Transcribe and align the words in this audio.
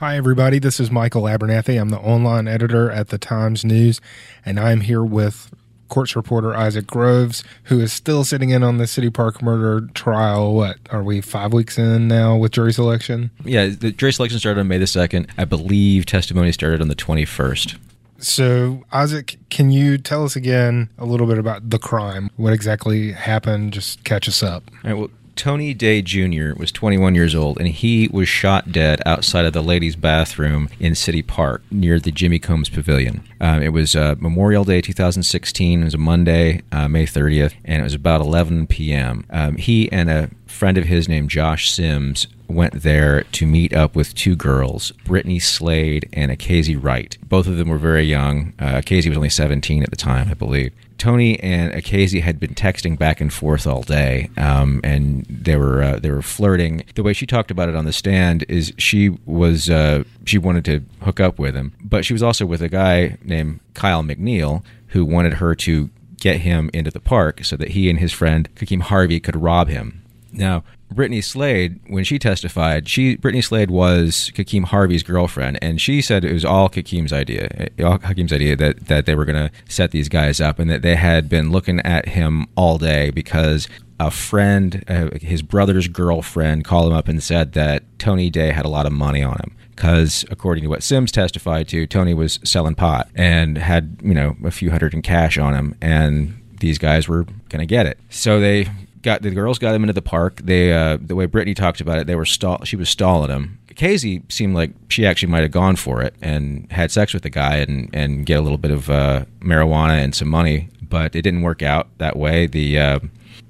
Hi, 0.00 0.16
everybody. 0.16 0.60
This 0.60 0.78
is 0.78 0.92
Michael 0.92 1.22
Abernathy. 1.22 1.76
I'm 1.76 1.88
the 1.88 1.98
online 1.98 2.46
editor 2.46 2.88
at 2.88 3.08
the 3.08 3.18
Times 3.18 3.64
News, 3.64 4.00
and 4.46 4.60
I'm 4.60 4.82
here 4.82 5.02
with 5.02 5.52
courts 5.88 6.14
reporter 6.14 6.54
Isaac 6.54 6.86
Groves, 6.86 7.42
who 7.64 7.80
is 7.80 7.92
still 7.92 8.22
sitting 8.22 8.50
in 8.50 8.62
on 8.62 8.78
the 8.78 8.86
City 8.86 9.10
Park 9.10 9.42
murder 9.42 9.88
trial. 9.94 10.54
What 10.54 10.76
are 10.90 11.02
we 11.02 11.20
five 11.20 11.52
weeks 11.52 11.78
in 11.78 12.06
now 12.06 12.36
with 12.36 12.52
jury 12.52 12.72
selection? 12.72 13.32
Yeah, 13.44 13.70
the 13.70 13.90
jury 13.90 14.12
selection 14.12 14.38
started 14.38 14.60
on 14.60 14.68
May 14.68 14.78
the 14.78 14.84
2nd. 14.84 15.30
I 15.36 15.44
believe 15.44 16.06
testimony 16.06 16.52
started 16.52 16.80
on 16.80 16.86
the 16.86 16.94
21st. 16.94 17.76
So, 18.18 18.84
Isaac, 18.92 19.36
can 19.50 19.72
you 19.72 19.98
tell 19.98 20.24
us 20.24 20.36
again 20.36 20.90
a 20.96 21.06
little 21.06 21.26
bit 21.26 21.38
about 21.38 21.70
the 21.70 21.78
crime? 21.80 22.30
What 22.36 22.52
exactly 22.52 23.10
happened? 23.10 23.72
Just 23.72 24.04
catch 24.04 24.28
us 24.28 24.44
up. 24.44 24.62
All 24.84 24.90
right, 24.90 24.96
well, 24.96 25.10
Tony 25.38 25.72
Daye 25.72 26.02
Jr. 26.02 26.58
was 26.58 26.72
21 26.72 27.14
years 27.14 27.32
old, 27.32 27.58
and 27.58 27.68
he 27.68 28.08
was 28.08 28.28
shot 28.28 28.72
dead 28.72 29.00
outside 29.06 29.44
of 29.44 29.52
the 29.52 29.62
ladies' 29.62 29.94
bathroom 29.94 30.68
in 30.80 30.96
City 30.96 31.22
Park 31.22 31.62
near 31.70 32.00
the 32.00 32.10
Jimmy 32.10 32.40
Combs 32.40 32.68
Pavilion. 32.68 33.22
Um, 33.40 33.62
it 33.62 33.68
was 33.68 33.94
uh, 33.94 34.16
Memorial 34.18 34.64
Day 34.64 34.80
2016. 34.80 35.80
It 35.80 35.84
was 35.84 35.94
a 35.94 35.98
Monday, 35.98 36.62
uh, 36.72 36.88
May 36.88 37.06
30th, 37.06 37.54
and 37.64 37.80
it 37.80 37.84
was 37.84 37.94
about 37.94 38.20
11 38.20 38.66
p.m. 38.66 39.24
Um, 39.30 39.56
he 39.56 39.90
and 39.92 40.10
a 40.10 40.28
friend 40.46 40.76
of 40.76 40.86
his 40.86 41.08
named 41.08 41.30
Josh 41.30 41.70
Sims 41.70 42.26
went 42.48 42.82
there 42.82 43.22
to 43.22 43.46
meet 43.46 43.72
up 43.72 43.94
with 43.94 44.14
two 44.14 44.34
girls, 44.34 44.92
Brittany 45.04 45.38
Slade 45.38 46.08
and 46.12 46.32
Acazie 46.32 46.82
Wright. 46.82 47.16
Both 47.22 47.46
of 47.46 47.56
them 47.56 47.68
were 47.68 47.78
very 47.78 48.04
young. 48.04 48.54
Uh, 48.58 48.80
Acazie 48.80 49.08
was 49.08 49.16
only 49.16 49.28
17 49.28 49.82
at 49.82 49.90
the 49.90 49.96
time, 49.96 50.28
I 50.30 50.34
believe. 50.34 50.72
Tony 50.96 51.38
and 51.40 51.72
Acazie 51.72 52.22
had 52.22 52.40
been 52.40 52.54
texting 52.54 52.98
back 52.98 53.20
and 53.20 53.32
forth 53.32 53.66
all 53.66 53.82
day, 53.82 54.30
um, 54.36 54.80
and 54.82 55.24
they 55.26 55.56
were 55.56 55.80
uh, 55.80 55.98
they 56.00 56.10
were 56.10 56.22
flirting. 56.22 56.84
The 56.96 57.04
way 57.04 57.12
she 57.12 57.24
talked 57.24 57.52
about 57.52 57.68
it 57.68 57.76
on 57.76 57.84
the 57.84 57.92
stand 57.92 58.44
is 58.48 58.72
she 58.78 59.10
was 59.24 59.70
uh, 59.70 60.02
she 60.24 60.38
wanted 60.38 60.64
to 60.64 60.84
hook 61.04 61.20
up 61.20 61.38
with 61.38 61.54
him, 61.54 61.72
but 61.80 62.04
she 62.04 62.12
was 62.12 62.22
also 62.22 62.44
with 62.44 62.60
a 62.62 62.68
guy 62.68 63.16
named 63.22 63.60
Kyle 63.74 64.02
McNeil 64.02 64.64
who 64.88 65.04
wanted 65.04 65.34
her 65.34 65.54
to 65.54 65.88
get 66.18 66.40
him 66.40 66.68
into 66.74 66.90
the 66.90 67.00
park 67.00 67.44
so 67.44 67.56
that 67.56 67.70
he 67.70 67.88
and 67.88 68.00
his 68.00 68.12
friend 68.12 68.52
Khakim 68.56 68.80
Harvey 68.80 69.20
could 69.20 69.36
rob 69.36 69.68
him. 69.68 70.02
Now, 70.32 70.64
Brittany 70.90 71.20
Slade, 71.20 71.80
when 71.88 72.04
she 72.04 72.18
testified, 72.18 72.88
she 72.88 73.16
Brittany 73.16 73.42
Slade 73.42 73.70
was 73.70 74.32
Khakim 74.34 74.64
Harvey's 74.64 75.02
girlfriend, 75.02 75.58
and 75.60 75.80
she 75.80 76.00
said 76.00 76.24
it 76.24 76.32
was 76.32 76.44
all 76.44 76.68
Khakim's 76.68 77.12
idea, 77.12 77.68
all 77.84 77.98
Khakim's 77.98 78.32
idea 78.32 78.56
that 78.56 78.86
that 78.86 79.06
they 79.06 79.14
were 79.14 79.24
going 79.24 79.48
to 79.48 79.50
set 79.68 79.90
these 79.90 80.08
guys 80.08 80.40
up, 80.40 80.58
and 80.58 80.70
that 80.70 80.82
they 80.82 80.96
had 80.96 81.28
been 81.28 81.50
looking 81.50 81.80
at 81.80 82.08
him 82.08 82.46
all 82.56 82.78
day 82.78 83.10
because 83.10 83.68
a 84.00 84.10
friend, 84.10 84.84
uh, 84.88 85.08
his 85.20 85.42
brother's 85.42 85.88
girlfriend, 85.88 86.64
called 86.64 86.90
him 86.90 86.96
up 86.96 87.08
and 87.08 87.22
said 87.22 87.52
that 87.52 87.82
Tony 87.98 88.30
Daye 88.30 88.52
had 88.52 88.64
a 88.64 88.68
lot 88.68 88.86
of 88.86 88.92
money 88.92 89.22
on 89.22 89.34
him 89.34 89.56
because 89.78 90.24
according 90.30 90.64
to 90.64 90.68
what 90.68 90.82
Sims 90.82 91.12
testified 91.12 91.68
to, 91.68 91.86
Tony 91.86 92.14
was 92.14 92.40
selling 92.44 92.74
pot 92.74 93.08
and 93.14 93.58
had 93.58 93.98
you 94.02 94.14
know 94.14 94.36
a 94.44 94.50
few 94.50 94.70
hundred 94.70 94.94
in 94.94 95.02
cash 95.02 95.36
on 95.36 95.54
him, 95.54 95.76
and 95.80 96.34
these 96.60 96.78
guys 96.78 97.08
were 97.08 97.24
going 97.48 97.60
to 97.60 97.66
get 97.66 97.86
it. 97.86 97.98
So 98.10 98.40
they 98.40 98.68
got 99.02 99.22
the 99.22 99.30
girls 99.30 99.58
got 99.58 99.74
him 99.74 99.82
into 99.82 99.92
the 99.92 100.02
park. 100.02 100.40
They 100.44 100.72
uh, 100.72 100.98
the 101.00 101.14
way 101.14 101.26
Brittany 101.26 101.54
talked 101.54 101.80
about 101.80 101.98
it, 101.98 102.06
they 102.06 102.14
were 102.14 102.24
stall. 102.24 102.64
She 102.64 102.76
was 102.76 102.88
stalling 102.88 103.30
him. 103.30 103.58
Casey 103.74 104.22
seemed 104.28 104.54
like 104.54 104.72
she 104.88 105.06
actually 105.06 105.30
might 105.30 105.42
have 105.42 105.52
gone 105.52 105.76
for 105.76 106.02
it 106.02 106.14
and 106.20 106.70
had 106.72 106.90
sex 106.90 107.14
with 107.14 107.22
the 107.22 107.30
guy 107.30 107.56
and 107.56 107.90
and 107.92 108.26
get 108.26 108.38
a 108.38 108.42
little 108.42 108.58
bit 108.58 108.70
of 108.70 108.90
uh, 108.90 109.24
marijuana 109.40 110.02
and 110.02 110.14
some 110.14 110.28
money, 110.28 110.68
but 110.82 111.14
it 111.14 111.22
didn't 111.22 111.42
work 111.42 111.62
out 111.62 111.88
that 111.98 112.16
way. 112.16 112.46
The 112.46 112.78
uh, 112.78 112.98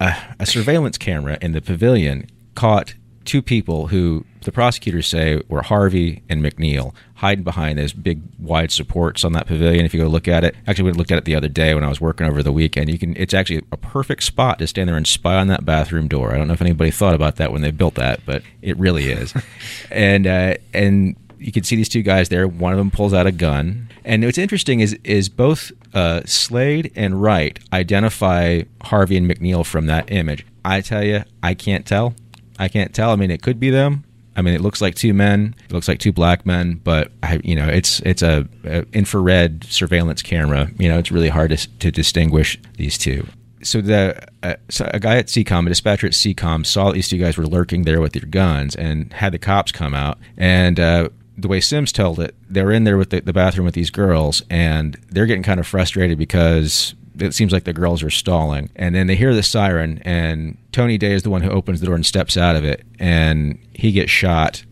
a 0.01 0.47
surveillance 0.47 0.99
camera 0.99 1.39
in 1.41 1.53
the 1.53 1.61
pavilion 1.61 2.29
caught 2.55 2.95
two 3.29 3.43
people 3.43 3.89
who 3.89 4.25
the 4.43 4.51
prosecutors 4.51 5.07
say 5.07 5.43
were 5.49 5.61
Harvey 5.61 6.23
and 6.31 6.43
McNeil 6.43 6.95
hiding 7.17 7.45
behind 7.45 7.79
those 7.79 7.93
big 7.93 8.23
wide 8.39 8.73
supports 8.73 9.23
on 9.23 9.33
that 9.35 9.47
pavilion. 9.47 9.85
If 9.85 9.93
you 9.93 10.01
go 10.01 10.09
look 10.09 10.27
at 10.27 10.45
it, 10.45 10.57
actually, 10.67 10.91
we 10.91 10.93
looked 10.93 11.13
at 11.13 11.19
it 11.19 11.27
the 11.27 11.35
other 11.35 11.49
day 11.49 11.75
when 11.75 11.85
I 11.85 11.89
was 11.89 12.01
working 12.01 12.27
over 12.27 12.43
the 12.43 12.53
weekend. 12.53 12.89
You 12.89 12.99
can, 12.99 13.15
it's 13.17 13.35
actually 13.35 13.67
a 13.71 13.77
perfect 13.77 14.23
spot 14.23 14.59
to 14.61 14.67
stand 14.67 14.89
there 14.89 14.97
and 14.97 15.07
spy 15.07 15.35
on 15.35 15.49
that 15.49 15.67
bathroom 15.67 16.09
door. 16.09 16.33
I 16.33 16.39
don't 16.39 16.49
know 16.49 16.55
if 16.55 16.63
anybody 16.63 16.91
thought 16.91 17.15
about 17.15 17.37
that 17.37 17.53
when 17.53 17.61
they 17.61 17.71
built 17.71 17.97
that, 17.97 18.25
but 18.25 18.43
it 18.63 18.79
really 18.79 19.11
is. 19.11 19.35
and 19.91 20.27
uh, 20.27 20.55
and 20.73 21.15
you 21.39 21.53
can 21.53 21.65
see 21.65 21.77
these 21.77 21.91
two 21.91 22.03
guys 22.03 22.31
there. 22.31 22.49
One 22.49 22.73
of 22.73 22.79
them 22.79 22.91
pulls 22.91 23.13
out 23.13 23.27
a 23.27 23.33
gun, 23.33 23.91
and 24.07 24.25
what's 24.25 24.39
interesting 24.39 24.81
is 24.81 24.95
is 25.05 25.29
both 25.29 25.71
uh, 25.93 26.23
Slade 26.25 26.93
and 26.97 27.21
Wright 27.21 27.59
identify 27.75 28.63
Harvey 28.85 29.19
and 29.19 29.31
McNeil 29.31 29.67
from 29.67 29.85
that 29.87 30.11
image. 30.11 30.47
I 30.65 30.81
tell 30.81 31.05
you, 31.05 31.25
I 31.43 31.53
can't 31.53 31.85
tell. 31.85 32.15
I 32.59 32.69
can't 32.69 32.95
tell. 32.95 33.11
I 33.11 33.17
mean, 33.17 33.31
it 33.31 33.43
could 33.43 33.61
be 33.61 33.71
them. 33.71 34.05
I 34.39 34.43
mean, 34.43 34.55
it 34.55 34.61
looks 34.61 34.81
like 34.81 34.95
two 34.95 35.13
men. 35.13 35.57
It 35.65 35.73
looks 35.73 35.89
like 35.89 35.99
two 35.99 36.13
black 36.13 36.47
men, 36.47 36.81
but 36.85 37.11
I, 37.25 37.41
you 37.43 37.57
know, 37.57 37.67
it's 37.67 37.99
it's 38.01 38.23
a, 38.23 38.49
a 38.65 38.85
infrared 38.93 39.65
surveillance 39.65 40.23
camera. 40.23 40.71
You 40.79 40.89
know, 40.89 40.99
it's 40.99 41.11
really 41.11 41.29
hard 41.29 41.51
to, 41.51 41.79
to 41.81 41.91
distinguish 41.91 42.59
these 42.77 42.97
two. 42.97 43.27
So 43.65 43.81
the 43.81 44.23
uh, 44.45 44.55
so 44.69 44.89
a 44.95 45.01
guy 45.01 45.17
at 45.17 45.27
CCOM, 45.27 45.67
a 45.67 45.69
dispatcher 45.71 46.07
at 46.07 46.13
CCOM, 46.13 46.65
saw 46.65 46.93
these 46.93 47.09
two 47.09 47.19
guys 47.19 47.37
were 47.37 47.47
lurking 47.47 47.83
there 47.83 48.01
with 48.01 48.13
their 48.13 48.29
guns 48.29 48.77
and 48.77 49.13
had 49.13 49.33
the 49.33 49.39
cops 49.39 49.73
come 49.73 49.93
out. 49.93 50.19
And 50.37 50.79
uh, 50.79 51.09
the 51.37 51.49
way 51.49 51.61
Sims 51.61 51.91
told 51.91 52.21
it, 52.21 52.37
they're 52.49 52.71
in 52.71 52.85
there 52.85 52.97
with 52.97 53.11
the, 53.11 53.21
the 53.21 53.33
bathroom 53.33 53.65
with 53.65 53.75
these 53.75 53.91
girls, 53.91 54.43
and 54.49 54.97
they're 55.09 55.27
getting 55.27 55.43
kind 55.43 55.59
of 55.59 55.67
frustrated 55.67 56.17
because 56.17 56.95
it 57.21 57.35
seems 57.35 57.53
like 57.53 57.65
the 57.65 57.73
girls 57.73 58.03
are 58.03 58.11
stalling. 58.11 58.71
And 58.77 58.95
then 58.95 59.07
they 59.07 59.17
hear 59.17 59.35
the 59.35 59.43
siren, 59.43 60.01
and 60.05 60.57
Tony 60.73 60.99
Daye 60.99 61.13
is 61.13 61.23
the 61.23 61.31
one 61.31 61.43
who 61.43 61.51
opens 61.51 61.81
the 61.81 61.87
door 61.87 61.95
and 61.95 62.07
steps 62.07 62.37
out 62.37 62.57
of 62.57 62.65
it, 62.65 62.85
and 62.99 63.59
he 63.73 63.93
gets 63.93 64.11
shot. 64.11 64.65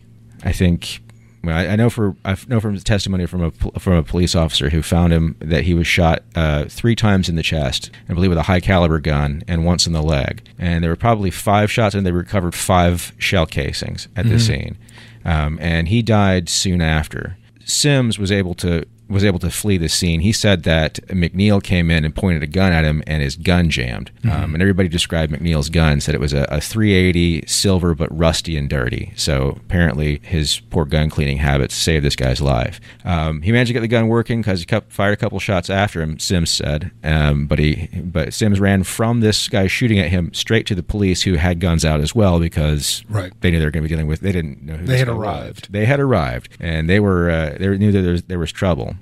I 0.45 0.53
think. 0.53 1.03
Well, 1.43 1.57
I, 1.57 1.69
I 1.69 1.77
know 1.77 1.91
for 1.91 2.17
I 2.25 2.37
know 2.49 2.61
from 2.61 2.77
testimony 2.79 3.27
from 3.27 3.43
a 3.43 3.51
from 3.79 3.95
a 3.95 4.03
police 4.03 4.35
officer 4.35 4.71
who 4.71 4.83
found 4.83 5.13
him 5.13 5.37
that 5.41 5.65
he 5.65 5.75
was 5.75 5.87
shot 5.87 6.23
uh, 6.35 6.65
three 6.65 6.97
times 6.97 7.29
in 7.29 7.37
the 7.37 7.43
chest, 7.43 7.91
I 8.09 8.15
believe 8.15 8.31
with 8.31 8.39
a 8.39 8.43
high 8.43 8.61
caliber 8.61 8.99
gun, 8.99 9.43
and 9.47 9.65
once 9.65 9.87
in 9.87 9.93
the 9.93 10.03
leg. 10.03 10.49
And 10.59 10.83
there 10.83 10.91
were 10.91 10.97
probably 10.97 11.31
five 11.31 11.71
shots, 11.71 11.95
and 11.95 12.07
they 12.07 12.13
recovered 12.13 12.55
five 12.55 13.13
shell 13.19 13.47
casings 13.47 14.09
at 14.17 14.25
mm-hmm. 14.25 14.35
the 14.35 14.41
scene. 14.41 14.79
Um, 15.25 15.59
and 15.61 15.89
he 15.89 16.03
died 16.03 16.49
soon 16.49 16.81
after. 16.81 17.37
Sims 17.65 18.19
was 18.19 18.31
able 18.31 18.55
to 18.55 18.85
was 19.09 19.25
able 19.25 19.39
to 19.39 19.51
flee 19.51 19.77
the 19.77 19.89
scene. 19.89 20.21
He 20.21 20.33
said 20.33 20.65
that 20.65 20.95
McNeil 21.09 21.63
came 21.63 21.91
in 21.91 22.05
and 22.05 22.15
pointed 22.15 22.43
a 22.43 22.47
gun 22.47 22.73
at 22.73 22.85
him, 22.85 23.03
and 23.07 23.23
his 23.23 23.37
gun 23.37 23.71
jammed. 23.71 24.11
Mm-hmm. 24.23 24.31
Um, 24.31 24.55
and 24.55 24.63
everybody 24.63 24.89
described 24.89 25.33
McNeil's 25.33 25.69
gun, 25.69 26.01
said 26.01 26.15
it 26.15 26.21
was 26.21 26.33
a, 26.33 26.43
a, 26.51 26.61
380 26.61 27.47
silver 27.47 27.95
but 27.95 28.17
rusty 28.17 28.57
and 28.57 28.69
dirty. 28.69 29.13
So 29.17 29.59
apparently, 29.65 30.21
his 30.25 30.61
poor 30.71 30.85
gun 30.85 31.11
cleaning 31.11 31.39
habits 31.39 31.75
saved 31.75 32.05
this 32.05 32.17
guy's 32.17 32.41
life. 32.41 32.81
Um, 33.05 33.43
he 33.43 33.53
managed 33.53 33.69
to 33.69 33.75
get 33.75 33.81
the 33.81 33.89
gun 33.89 34.09
working 34.09 34.41
because 34.41 34.61
he 34.61 34.67
kept, 34.67 34.93
fired 34.93 35.13
a 35.13 35.17
couple 35.17 35.39
shots 35.39 35.71
after 35.71 36.03
him. 36.03 36.19
Sims 36.19 36.51
said, 36.51 36.91
um, 37.05 37.47
but 37.47 37.59
he 37.59 37.89
but 38.03 38.35
Sims 38.35 38.59
ran 38.59 38.83
from 38.83 39.21
this 39.21 39.49
guy 39.49 39.67
shooting 39.69 39.99
at 39.99 40.11
him 40.11 40.33
straight 40.35 40.67
to 40.67 40.75
the 40.75 40.83
police, 40.83 41.23
who 41.23 41.35
had 41.35 41.61
guns 41.61 41.85
out 41.85 42.01
as 42.01 42.15
well 42.15 42.41
because 42.41 43.05
right. 43.09 43.33
they 43.41 43.51
knew 43.51 43.59
they 43.59 43.65
were 43.65 43.71
going 43.71 43.85
to 43.85 43.89
be 43.89 43.95
dealing 43.95 44.09
with. 44.09 44.21
They 44.21 44.33
didn't 44.33 44.63
know 44.63 44.77
who 44.77 44.87
they 44.87 44.99
had 44.99 45.09
arrived. 45.09 45.67
Was. 45.67 45.71
They 45.71 45.85
had 45.85 46.01
arrived, 46.01 46.49
and 46.61 46.91
they 46.91 46.99
were 46.99 47.31
uh, 47.31 47.57
they 47.59 47.69
knew 47.79 47.93
that 47.93 48.03
there 48.03 48.13
was, 48.13 48.23
there 48.25 48.39
was 48.39 48.53
trouble. 48.53 48.96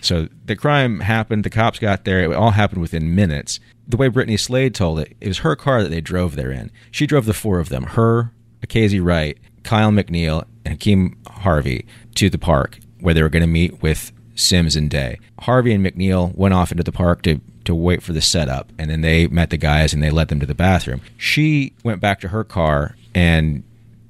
So 0.00 0.28
the 0.46 0.56
crime 0.56 1.00
happened. 1.00 1.44
The 1.44 1.50
cops 1.50 1.78
got 1.78 2.04
there. 2.04 2.22
It 2.22 2.34
all 2.34 2.52
happened 2.52 2.80
within 2.80 3.14
minutes. 3.14 3.60
The 3.86 3.96
way 3.96 4.08
Brittany 4.08 4.36
Slade 4.36 4.74
told 4.74 5.00
it, 5.00 5.16
it 5.20 5.28
was 5.28 5.38
her 5.38 5.56
car 5.56 5.82
that 5.82 5.90
they 5.90 6.00
drove 6.00 6.36
there 6.36 6.50
in. 6.50 6.70
She 6.90 7.06
drove 7.06 7.26
the 7.26 7.34
four 7.34 7.58
of 7.58 7.68
them 7.68 7.84
her, 7.84 8.32
Acazie 8.64 9.04
Wright, 9.04 9.38
Kyle 9.62 9.90
McNeil, 9.90 10.44
and 10.64 10.78
Khakim 10.78 11.16
Harvey 11.26 11.86
to 12.14 12.30
the 12.30 12.38
park 12.38 12.78
where 13.00 13.14
they 13.14 13.22
were 13.22 13.28
going 13.28 13.42
to 13.42 13.48
meet 13.48 13.82
with 13.82 14.12
Sims 14.34 14.76
and 14.76 14.90
Daye. 14.90 15.18
Harvey 15.40 15.72
and 15.72 15.84
McNeil 15.84 16.34
went 16.34 16.54
off 16.54 16.70
into 16.70 16.82
the 16.82 16.92
park 16.92 17.22
to 17.22 17.40
to 17.64 17.74
wait 17.74 18.02
for 18.02 18.14
the 18.14 18.22
setup, 18.22 18.72
and 18.78 18.90
then 18.90 19.02
they 19.02 19.26
met 19.26 19.50
the 19.50 19.56
guys 19.58 19.92
and 19.92 20.02
they 20.02 20.10
led 20.10 20.28
them 20.28 20.40
to 20.40 20.46
the 20.46 20.54
bathroom. 20.54 21.02
She 21.18 21.74
went 21.84 22.00
back 22.00 22.20
to 22.20 22.28
her 22.28 22.42
car 22.42 22.96
and 23.14 23.62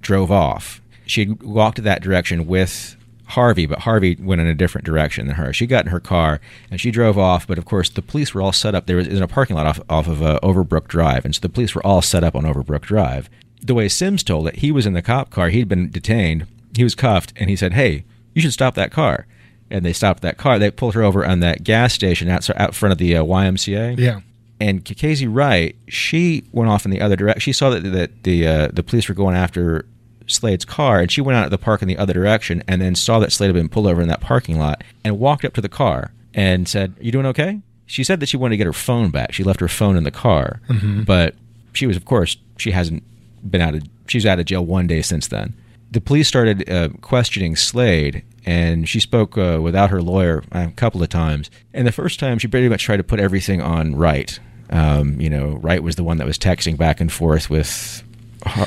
drove 0.03 0.31
off. 0.31 0.81
She 1.05 1.31
walked 1.43 1.83
that 1.83 2.01
direction 2.01 2.47
with 2.47 2.97
Harvey, 3.31 3.67
but 3.67 3.81
Harvey 3.81 4.17
went 4.21 4.41
in 4.41 4.47
a 4.47 4.55
different 4.55 4.85
direction 4.85 5.27
than 5.27 5.37
her. 5.37 5.53
She 5.53 5.67
got 5.67 5.85
in 5.85 5.91
her 5.91 6.01
car 6.01 6.41
and 6.71 6.81
she 6.81 6.91
drove 6.91 7.19
off, 7.19 7.47
but 7.47 7.59
of 7.59 7.65
course 7.65 7.89
the 7.89 8.03
police 8.03 8.35
were 8.35 8.43
all 8.43 8.53
set 8.53 8.75
up. 8.75 8.87
There 8.87 8.97
was 8.97 9.07
in 9.07 9.23
a 9.23 9.29
parking 9.29 9.57
lot 9.57 9.67
off, 9.67 9.81
off 9.89 10.07
of 10.07 10.23
uh, 10.23 10.39
Overbrook 10.43 10.89
Drive, 10.89 11.25
and 11.25 11.35
so 11.35 11.41
the 11.41 11.49
police 11.49 11.75
were 11.75 11.85
all 11.87 12.03
set 12.03 12.25
up 12.25 12.35
on 12.35 12.45
Overbrook 12.45 12.83
Drive. 12.83 13.31
The 13.63 13.75
way 13.75 13.89
Sims 13.89 14.23
told 14.23 14.49
it, 14.49 14.57
he 14.57 14.73
was 14.73 14.87
in 14.87 14.95
the 14.95 15.03
cop 15.03 15.31
car. 15.31 15.49
He'd 15.49 15.69
been 15.69 15.91
detained. 15.91 16.47
He 16.77 16.85
was 16.85 16.95
cuffed, 16.95 17.33
and 17.37 17.51
he 17.51 17.57
said, 17.57 17.75
"Hey, 17.75 18.05
you 18.35 18.41
should 18.41 18.53
stop 18.53 18.75
that 18.75 18.93
car." 18.93 19.27
And 19.71 19.85
they 19.85 19.93
stopped 19.93 20.23
that 20.23 20.37
car. 20.37 20.59
They 20.59 20.71
pulled 20.71 20.95
her 20.95 21.03
over 21.03 21.25
on 21.25 21.41
that 21.41 21.63
gas 21.63 21.93
station 21.93 22.29
out, 22.29 22.49
out 22.59 22.75
front 22.75 22.93
of 22.93 22.99
the 22.99 23.17
uh, 23.17 23.23
YMCA. 23.23 23.99
Yeah 23.99 24.21
and 24.61 24.85
Casey 24.85 25.27
Wright, 25.27 25.75
she 25.89 26.45
went 26.53 26.69
off 26.71 26.85
in 26.85 26.91
the 26.91 27.01
other 27.01 27.17
direction. 27.17 27.41
She 27.41 27.53
saw 27.53 27.71
that, 27.71 27.81
that 27.81 28.25
the 28.25 28.47
uh, 28.47 28.69
the 28.73 28.83
police 28.83 29.09
were 29.09 29.15
going 29.15 29.35
after 29.35 29.87
Slade's 30.31 30.65
car, 30.65 31.01
and 31.01 31.11
she 31.11 31.21
went 31.21 31.37
out 31.37 31.45
of 31.45 31.51
the 31.51 31.59
park 31.59 31.83
in 31.83 31.89
the 31.89 31.99
other 31.99 32.13
direction, 32.13 32.63
and 32.69 32.81
then 32.81 32.95
saw 32.95 33.19
that 33.19 33.33
Slade 33.33 33.49
had 33.49 33.55
been 33.55 33.69
pulled 33.69 33.87
over 33.87 34.01
in 34.01 34.09
that 34.09 34.21
parking 34.21 34.59
lot, 34.59 34.83
and 35.05 35.19
walked 35.19 35.45
up 35.45 35.53
to 35.55 35.61
the 35.61 35.69
car 35.69 36.13
and 36.33 36.69
said, 36.69 36.95
"You 37.01 37.13
doing 37.13 37.27
okay?" 37.27 37.61
She 37.87 38.05
said 38.05 38.21
that 38.21 38.29
she 38.29 38.37
wanted 38.37 38.53
to 38.53 38.57
get 38.59 38.67
her 38.67 38.73
phone 38.73 39.11
back. 39.11 39.33
She 39.33 39.43
left 39.43 39.61
her 39.61 39.69
phone 39.69 39.97
in 39.97 40.05
the 40.05 40.11
car, 40.13 40.61
mm-hmm. 40.69 41.03
but 41.03 41.35
she 41.73 41.87
was, 41.87 41.97
of 41.97 42.05
course, 42.05 42.37
she 42.57 42.71
hasn't 42.71 43.03
been 43.49 43.61
out 43.61 43.75
of. 43.75 43.83
She's 44.07 44.27
out 44.27 44.39
of 44.39 44.47
jail 44.47 44.65
one 44.65 44.87
day 44.87 45.03
since 45.03 45.29
then. 45.29 45.55
the 45.91 46.01
police 46.01 46.29
started 46.29 46.69
uh, 46.71 46.89
questioning 47.01 47.57
Slade, 47.57 48.23
and 48.47 48.89
she 48.89 49.01
spoke 49.01 49.37
uh, 49.37 49.59
without 49.61 49.91
her 49.91 50.01
lawyer 50.01 50.45
a 50.53 50.71
couple 50.71 51.03
of 51.03 51.09
times. 51.09 51.51
And 51.75 51.87
the 51.87 51.93
first 51.93 52.21
time, 52.21 52.39
she 52.39 52.49
pretty 52.49 52.69
much 52.69 52.85
tried 52.85 52.99
to 52.99 53.05
put 53.05 53.21
everything 53.21 53.61
on 53.61 53.97
Wright. 53.97 54.39
Um, 54.71 55.21
you 55.21 55.29
know, 55.29 55.59
Wright 55.61 55.83
was 55.83 55.97
the 55.97 56.05
one 56.05 56.19
that 56.19 56.27
was 56.27 56.39
texting 56.39 56.77
back 56.77 57.01
and 57.01 57.11
forth 57.11 57.51
with 57.51 58.05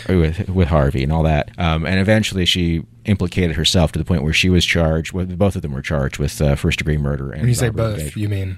with, 0.09 0.49
with 0.49 0.67
Harvey 0.67 1.03
and 1.03 1.11
all 1.11 1.23
that. 1.23 1.51
Um, 1.57 1.85
and 1.85 1.99
eventually, 1.99 2.45
she 2.45 2.83
implicated 3.05 3.55
herself 3.55 3.91
to 3.93 3.99
the 3.99 4.05
point 4.05 4.23
where 4.23 4.33
she 4.33 4.49
was 4.49 4.65
charged. 4.65 5.13
With, 5.13 5.37
both 5.37 5.55
of 5.55 5.61
them 5.61 5.73
were 5.73 5.81
charged 5.81 6.19
with 6.19 6.39
uh, 6.41 6.55
first 6.55 6.77
degree 6.79 6.97
murder. 6.97 7.31
And 7.31 7.41
When 7.41 7.49
you 7.49 7.55
say 7.55 7.69
both, 7.69 7.99
engagement. 7.99 8.17
you 8.17 8.29
mean 8.29 8.57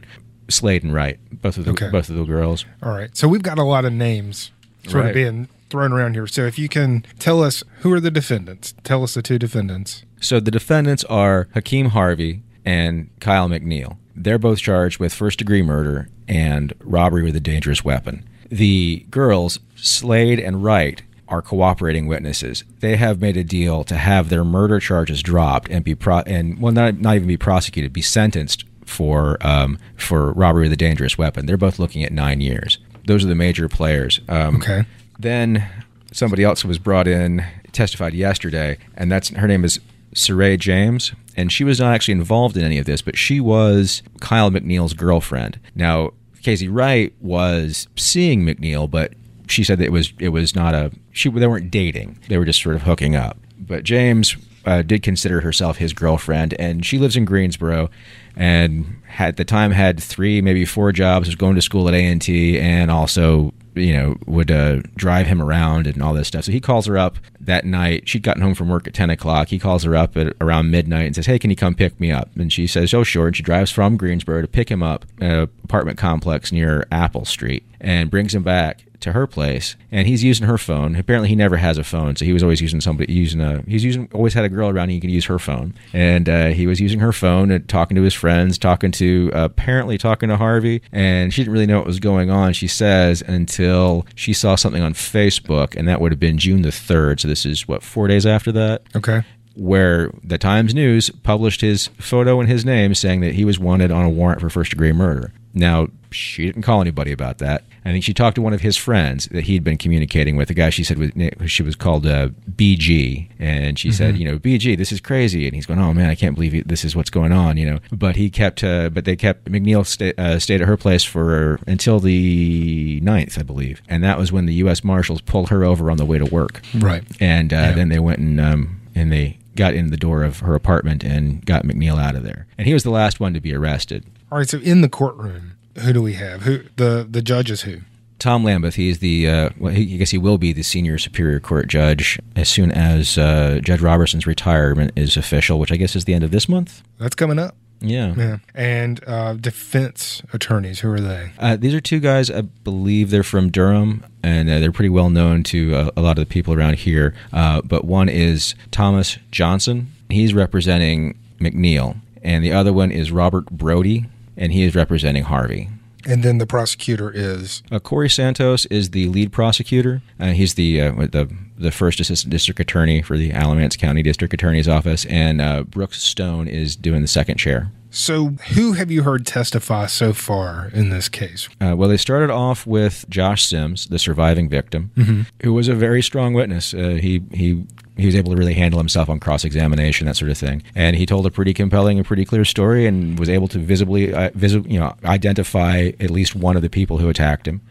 Slade 0.49 0.83
and 0.83 0.93
Wright, 0.93 1.19
both 1.31 1.57
of 1.57 1.65
the 1.65 1.71
Okay. 1.71 1.89
both 1.89 2.09
of 2.09 2.15
the 2.15 2.23
girls. 2.25 2.65
all 2.83 2.91
right. 2.91 3.15
So 3.17 3.27
we've 3.27 3.41
got 3.43 3.57
a 3.57 3.63
lot 3.63 3.85
of 3.85 3.93
names 3.93 4.51
sort 4.87 5.03
Right. 5.03 5.09
of 5.09 5.13
being 5.15 5.47
thrown 5.71 5.91
around 5.91 6.13
here. 6.13 6.27
So 6.27 6.45
if 6.45 6.59
you 6.59 6.69
can 6.69 7.03
tell 7.17 7.41
us 7.41 7.63
who 7.79 7.91
are 7.91 7.99
the 7.99 8.11
defendants, 8.11 8.75
tell 8.83 9.01
us 9.03 9.15
the 9.15 9.21
two 9.23 9.39
defendants. 9.39 10.03
So 10.21 10.39
the 10.39 10.51
defendants 10.51 11.03
are 11.05 11.45
Khakim 11.55 11.87
Harvey 11.87 12.43
and 12.63 13.09
Kyle 13.19 13.49
McNeil. 13.49 13.97
They're 14.15 14.37
both 14.37 14.59
charged 14.59 14.99
with 14.99 15.13
first 15.13 15.39
degree 15.39 15.61
murder 15.63 16.09
and 16.27 16.73
robbery 16.83 17.23
with 17.23 17.35
a 17.35 17.39
dangerous 17.39 17.83
weapon. 17.83 18.23
The 18.49 19.05
girls, 19.09 19.59
Slade 19.75 20.39
and 20.39 20.63
Wright, 20.63 21.01
are 21.27 21.41
cooperating 21.41 22.05
witnesses. 22.07 22.63
They 22.81 22.95
have 22.97 23.19
made 23.19 23.35
a 23.37 23.43
deal 23.43 23.83
to 23.85 23.95
have 23.95 24.29
their 24.29 24.43
murder 24.43 24.79
charges 24.79 25.23
dropped 25.23 25.69
and 25.71 25.83
be 25.83 25.95
pro- 25.95 26.19
and 26.19 26.59
well 26.61 26.71
not 26.73 26.99
not 26.99 27.15
even 27.15 27.27
be 27.27 27.37
prosecuted, 27.37 27.91
be 27.93 28.01
sentenced 28.03 28.63
for 28.85 29.37
um, 29.45 29.79
for 29.97 30.31
robbery 30.33 30.63
with 30.65 30.73
a 30.73 30.77
dangerous 30.77 31.17
weapon. 31.17 31.45
They're 31.47 31.57
both 31.57 31.79
looking 31.79 32.03
at 32.03 32.11
nine 32.11 32.41
years. 32.41 32.77
Those 33.07 33.23
are 33.25 33.27
the 33.27 33.35
major 33.35 33.67
players. 33.67 34.19
Um, 34.29 34.57
Okay. 34.57 34.83
then 35.19 35.67
somebody 36.11 36.43
else 36.43 36.63
was 36.63 36.77
brought 36.79 37.07
in, 37.07 37.43
testified 37.71 38.13
yesterday, 38.13 38.77
and 38.95 39.11
that's 39.11 39.29
her 39.29 39.47
name 39.47 39.65
is 39.65 39.79
Saray 40.13 40.57
James, 40.59 41.11
and 41.35 41.51
she 41.51 41.63
was 41.63 41.79
not 41.79 41.93
actually 41.93 42.13
involved 42.13 42.55
in 42.55 42.63
any 42.63 42.77
of 42.77 42.85
this, 42.85 43.01
but 43.01 43.17
she 43.17 43.39
was 43.39 44.01
Kyle 44.21 44.49
McNeil's 44.51 44.93
girlfriend. 44.93 45.59
Now, 45.75 46.11
Casey 46.45 46.67
Wright 46.67 47.11
was 47.21 47.87
seeing 47.95 48.45
McNeil, 48.45 48.87
but 48.87 49.13
she 49.47 49.63
said 49.63 49.79
that 49.79 49.85
it 49.85 49.91
was 49.91 50.13
it 50.19 50.29
was 50.29 50.53
not 50.55 50.75
a 50.75 50.91
she 51.11 51.27
they 51.27 51.47
weren't 51.47 51.71
dating; 51.71 52.19
they 52.29 52.37
were 52.37 52.45
just 52.45 52.61
sort 52.61 52.75
of 52.75 52.83
hooking 52.83 53.15
up. 53.15 53.39
But 53.57 53.83
James 53.83 54.37
uh, 54.63 54.83
did 54.83 55.01
consider 55.01 55.41
herself 55.41 55.77
his 55.77 55.91
girlfriend, 55.91 56.53
and 56.59 56.85
she 56.85 56.99
lives 56.99 57.17
in 57.17 57.25
Greensboro, 57.25 57.89
and 58.35 59.01
had, 59.07 59.29
at 59.29 59.37
the 59.37 59.43
time 59.43 59.71
had 59.71 59.99
three, 59.99 60.39
maybe 60.39 60.65
four 60.65 60.91
jobs. 60.91 61.27
Was 61.27 61.33
going 61.33 61.55
to 61.55 61.63
school 61.63 61.87
at 61.87 61.95
A 61.95 62.05
and 62.05 62.21
T, 62.21 62.59
and 62.59 62.91
also 62.91 63.51
you 63.75 63.93
know 63.93 64.17
would 64.25 64.51
uh, 64.51 64.81
drive 64.95 65.27
him 65.27 65.41
around 65.41 65.87
and 65.87 66.01
all 66.01 66.13
this 66.13 66.27
stuff. 66.27 66.45
So 66.45 66.51
he 66.51 66.59
calls 66.59 66.85
her 66.85 66.97
up 66.97 67.17
that 67.39 67.65
night. 67.65 68.07
She'd 68.07 68.23
gotten 68.23 68.41
home 68.41 68.55
from 68.55 68.69
work 68.69 68.87
at 68.87 68.93
ten 68.93 69.09
o'clock. 69.09 69.49
He 69.49 69.59
calls 69.59 69.83
her 69.83 69.95
up 69.95 70.17
at 70.17 70.33
around 70.41 70.71
midnight 70.71 71.05
and 71.05 71.15
says, 71.15 71.25
"Hey, 71.25 71.39
can 71.39 71.49
you 71.49 71.55
come 71.55 71.75
pick 71.75 71.99
me 71.99 72.11
up?" 72.11 72.29
And 72.35 72.51
she 72.51 72.67
says, 72.67 72.93
"Oh, 72.93 73.03
sure." 73.03 73.27
And 73.27 73.35
she 73.35 73.43
drives 73.43 73.71
from 73.71 73.97
Greensboro 73.97 74.41
to 74.41 74.47
pick 74.47 74.69
him 74.69 74.83
up 74.83 75.05
at 75.19 75.31
an 75.31 75.49
apartment 75.63 75.97
complex 75.97 76.51
near 76.51 76.85
Apple 76.91 77.25
Street 77.25 77.65
and 77.79 78.09
brings 78.09 78.33
him 78.33 78.43
back 78.43 78.85
to 79.05 79.13
her 79.13 79.25
place 79.25 79.75
and 79.91 80.07
he's 80.07 80.23
using 80.23 80.45
her 80.45 80.57
phone 80.57 80.95
apparently 80.97 81.29
he 81.29 81.35
never 81.35 81.55
has 81.57 81.77
a 81.77 81.83
phone 81.83 82.15
so 82.15 82.25
he 82.25 82.33
was 82.33 82.43
always 82.43 82.59
using 82.59 82.81
somebody 82.81 83.13
using 83.13 83.39
a 83.39 83.61
he's 83.67 83.83
using 83.85 84.09
always 84.13 84.33
had 84.33 84.43
a 84.43 84.49
girl 84.49 84.67
around 84.69 84.83
and 84.83 84.91
he 84.91 84.99
could 84.99 85.09
use 85.09 85.25
her 85.25 85.39
phone 85.39 85.73
and 85.93 86.27
uh, 86.27 86.47
he 86.47 86.67
was 86.67 86.81
using 86.81 86.99
her 86.99 87.13
phone 87.13 87.49
and 87.51 87.67
talking 87.69 87.95
to 87.95 88.01
his 88.01 88.13
friends 88.13 88.57
talking 88.57 88.91
to 88.91 89.31
uh, 89.33 89.45
apparently 89.45 89.97
talking 89.97 90.27
to 90.29 90.35
harvey 90.37 90.81
and 90.91 91.33
she 91.33 91.41
didn't 91.41 91.53
really 91.53 91.65
know 91.65 91.77
what 91.77 91.87
was 91.87 91.99
going 92.01 92.29
on 92.29 92.51
she 92.51 92.67
says 92.67 93.21
until 93.27 94.05
she 94.15 94.33
saw 94.33 94.55
something 94.55 94.81
on 94.81 94.93
facebook 94.93 95.75
and 95.75 95.87
that 95.87 96.01
would 96.01 96.11
have 96.11 96.19
been 96.19 96.37
june 96.37 96.61
the 96.63 96.69
3rd 96.69 97.19
so 97.21 97.27
this 97.27 97.45
is 97.45 97.67
what 97.67 97.81
four 97.81 98.07
days 98.07 98.25
after 98.25 98.51
that 98.51 98.81
Okay. 98.95 99.23
where 99.55 100.11
the 100.23 100.37
Times 100.37 100.73
News 100.73 101.09
published 101.23 101.61
his 101.61 101.87
photo 101.99 102.39
and 102.39 102.49
his 102.49 102.65
name 102.65 102.93
saying 102.93 103.21
that 103.21 103.35
he 103.35 103.45
was 103.45 103.57
wanted 103.57 103.91
on 103.91 104.03
a 104.03 104.09
warrant 104.09 104.41
for 104.41 104.49
first 104.49 104.71
degree 104.71 104.91
murder. 104.91 105.31
Now, 105.55 105.87
she 106.11 106.45
didn't 106.45 106.61
call 106.61 106.81
anybody 106.81 107.11
about 107.11 107.39
that. 107.39 107.63
I 107.83 107.91
think 107.91 108.03
she 108.03 108.13
talked 108.13 108.35
to 108.35 108.41
one 108.41 108.53
of 108.53 108.61
his 108.61 108.77
friends 108.77 109.27
that 109.27 109.43
he'd 109.45 109.63
been 109.63 109.77
communicating 109.77 110.35
with, 110.35 110.49
a 110.49 110.53
guy 110.53 110.69
she 110.69 110.83
said 110.83 110.97
was, 110.97 111.11
she 111.51 111.61
was 111.63 111.75
called 111.75 112.05
uh, 112.05 112.29
BG. 112.51 113.29
And 113.39 113.77
she 113.77 113.91
said, 113.91 114.17
you 114.17 114.25
know, 114.25 114.39
BG, 114.39 114.77
this 114.77 114.91
is 114.91 114.99
crazy. 114.99 115.45
And 115.45 115.55
he's 115.55 115.65
going, 115.65 115.79
oh 115.79 115.93
man, 115.93 116.09
I 116.09 116.15
can't 116.15 116.33
believe 116.35 116.67
this 116.67 116.83
is 116.83 116.95
what's 116.95 117.09
going 117.09 117.31
on, 117.31 117.57
you 117.57 117.65
know. 117.69 117.79
But 117.91 118.15
he 118.15 118.29
kept, 118.29 118.63
uh, 118.63 118.89
but 118.89 119.05
they 119.05 119.15
kept, 119.15 119.45
McNeil 119.45 119.85
sta- 119.85 120.13
uh, 120.17 120.39
stayed 120.39 120.61
at 120.61 120.67
her 120.67 120.77
place 120.77 121.03
for 121.03 121.59
until 121.67 121.99
the 121.99 122.99
9th, 123.01 123.37
I 123.39 123.43
believe. 123.43 123.81
And 123.87 124.03
that 124.03 124.17
was 124.17 124.31
when 124.31 124.45
the 124.45 124.53
U.S. 124.55 124.83
Marshals 124.83 125.21
pulled 125.21 125.49
her 125.49 125.63
over 125.63 125.91
on 125.91 125.97
the 125.97 126.05
way 126.05 126.17
to 126.17 126.25
work 126.25 126.61
Right. 126.75 127.03
and 127.19 127.53
uh, 127.53 127.57
Yeah. 127.57 127.71
then 127.73 127.89
they 127.89 127.99
went 127.99 128.19
and 128.19 128.39
um, 128.39 128.81
and 128.95 129.11
they 129.11 129.37
got 129.55 129.73
in 129.73 129.89
the 129.89 129.97
door 129.97 130.23
of 130.23 130.39
her 130.39 130.55
apartment 130.55 131.03
and 131.03 131.45
got 131.45 131.63
McNeil 131.63 132.01
out 132.01 132.15
of 132.15 132.23
there. 132.23 132.45
And 132.57 132.67
he 132.67 132.73
was 132.73 132.83
the 132.83 132.89
last 132.89 133.19
one 133.19 133.33
to 133.33 133.39
be 133.39 133.53
arrested. 133.53 134.05
All 134.35 134.39
right. 134.39 134.49
So 134.49 134.57
in 134.57 134.81
the 134.81 134.89
courtroom, 134.89 135.55
who 135.79 135.93
do 135.93 136.01
we 136.01 136.15
have? 136.15 136.41
Who 136.41 136.63
the 136.75 137.07
the 137.09 137.21
judge 137.21 137.49
is 137.49 137.61
who? 137.61 137.79
Tom 138.19 138.43
Lambeth, 138.43 138.75
he's 138.75 138.99
the, 138.99 139.29
uh, 139.29 139.49
well, 139.57 139.73
he, 139.73 139.95
I 139.95 139.97
guess 139.97 140.09
he 140.09 140.17
will 140.17 140.37
be 140.37 140.51
the 140.51 140.61
senior 140.61 140.97
Superior 140.97 141.39
Court 141.39 141.69
judge 141.69 142.19
as 142.35 142.49
soon 142.49 142.69
as 142.71 143.17
uh, 143.17 143.61
Judge 143.63 143.79
Robertson's 143.79 144.27
retirement 144.27 144.91
is 144.97 145.15
official, 145.15 145.57
which 145.57 145.71
I 145.71 145.77
guess 145.77 145.95
is 145.95 146.03
the 146.03 146.13
end 146.13 146.25
of 146.25 146.31
this 146.31 146.49
month. 146.49 146.83
That's 146.97 147.15
coming 147.15 147.39
up. 147.39 147.55
Yeah. 147.79 148.13
Yeah. 148.17 148.37
And 148.53 149.01
uh, 149.07 149.35
defense 149.35 150.21
attorneys, 150.33 150.81
who 150.81 150.91
are 150.91 150.99
they? 150.99 151.31
Uh, 151.39 151.55
these 151.55 151.73
are 151.73 151.79
two 151.81 152.01
guys, 152.01 152.29
I 152.29 152.41
believe 152.41 153.11
they're 153.11 153.23
from 153.23 153.51
Durham, 153.51 154.05
and 154.21 154.49
uh, 154.49 154.59
they're 154.59 154.73
pretty 154.73 154.89
well 154.89 155.09
known 155.09 155.43
to 155.43 155.75
uh, 155.75 155.91
a 155.95 156.01
lot 156.01 156.17
of 156.17 156.27
the 156.27 156.33
people 156.33 156.53
around 156.53 156.79
here. 156.79 157.15
Uh, 157.31 157.61
but 157.61 157.85
one 157.85 158.09
is 158.09 158.53
Thomas 158.71 159.17
Johnson. 159.31 159.93
He's 160.09 160.33
representing 160.33 161.17
McNeil. 161.39 162.01
And 162.21 162.43
the 162.43 162.53
other 162.53 162.73
one 162.73 162.91
is 162.91 163.11
Robert 163.11 163.45
Brody, 163.51 164.07
and 164.37 164.51
he 164.51 164.63
is 164.63 164.75
representing 164.75 165.23
Harvey. 165.23 165.69
And 166.07 166.21
then 166.21 166.37
the 166.37 166.45
prosecutor 166.45 167.11
is 167.11 167.63
Uh, 167.71 167.79
Corey 167.79 168.09
Santos 168.11 168.65
is 168.67 168.91
the 168.91 169.07
lead 169.07 169.31
prosecutor. 169.31 170.01
Uh, 170.19 170.27
he's 170.33 170.53
the 170.53 170.79
uh, 170.81 170.91
the 171.11 171.27
the 171.57 171.71
first 171.71 171.99
assistant 171.99 172.29
district 172.31 172.59
attorney 172.59 173.01
for 173.01 173.17
the 173.17 173.31
Alamance 173.31 173.75
County 173.75 174.03
District 174.03 174.31
Attorney's 174.33 174.67
Office, 174.67 175.05
and 175.05 175.41
uh, 175.41 175.63
Brooks 175.63 176.01
Stone 176.03 176.47
is 176.47 176.75
doing 176.75 177.01
the 177.01 177.07
second 177.07 177.37
chair. 177.37 177.71
So, 177.89 178.31
who 178.55 178.73
have 178.73 178.91
you 178.91 179.03
heard 179.03 179.25
testify 179.25 179.85
so 179.87 180.11
far 180.11 180.69
in 180.73 180.89
this 180.89 181.07
case? 181.07 181.47
Uh, 181.61 181.75
well, 181.77 181.87
they 181.87 181.95
started 181.97 182.29
off 182.29 182.67
with 182.67 183.05
Josh 183.09 183.43
Sims, 183.45 183.87
the 183.87 183.97
surviving 183.97 184.49
victim, 184.49 185.25
who 185.41 185.53
was 185.53 185.69
a 185.69 185.73
very 185.75 186.03
strong 186.03 186.33
witness. 186.33 186.73
Uh, 186.73 186.99
he 187.01 187.23
he 187.33 187.63
he 187.97 188.05
was 188.05 188.15
able 188.15 188.31
to 188.31 188.37
really 188.37 188.53
handle 188.53 188.79
himself 188.79 189.09
on 189.09 189.19
cross 189.19 189.43
examination, 189.45 190.07
that 190.07 190.15
sort 190.17 190.31
of 190.31 190.37
thing, 190.37 190.63
and 190.75 190.95
he 190.95 191.05
told 191.05 191.25
a 191.25 191.31
pretty 191.31 191.53
compelling 191.53 191.97
and 191.97 192.05
pretty 192.05 192.25
clear 192.25 192.45
story, 192.45 192.85
and 192.85 193.17
was 193.19 193.29
able 193.29 193.47
to 193.49 193.59
visibly 193.59 194.13
uh, 194.13 194.29
visi- 194.33 194.63
you 194.67 194.79
know 194.79 194.95
identify 195.05 195.91
at 195.99 196.09
least 196.09 196.35
one 196.35 196.55
of 196.55 196.61
the 196.61 196.69
people 196.69 196.97
who 196.97 197.09
attacked 197.09 197.47
him. 197.47 197.61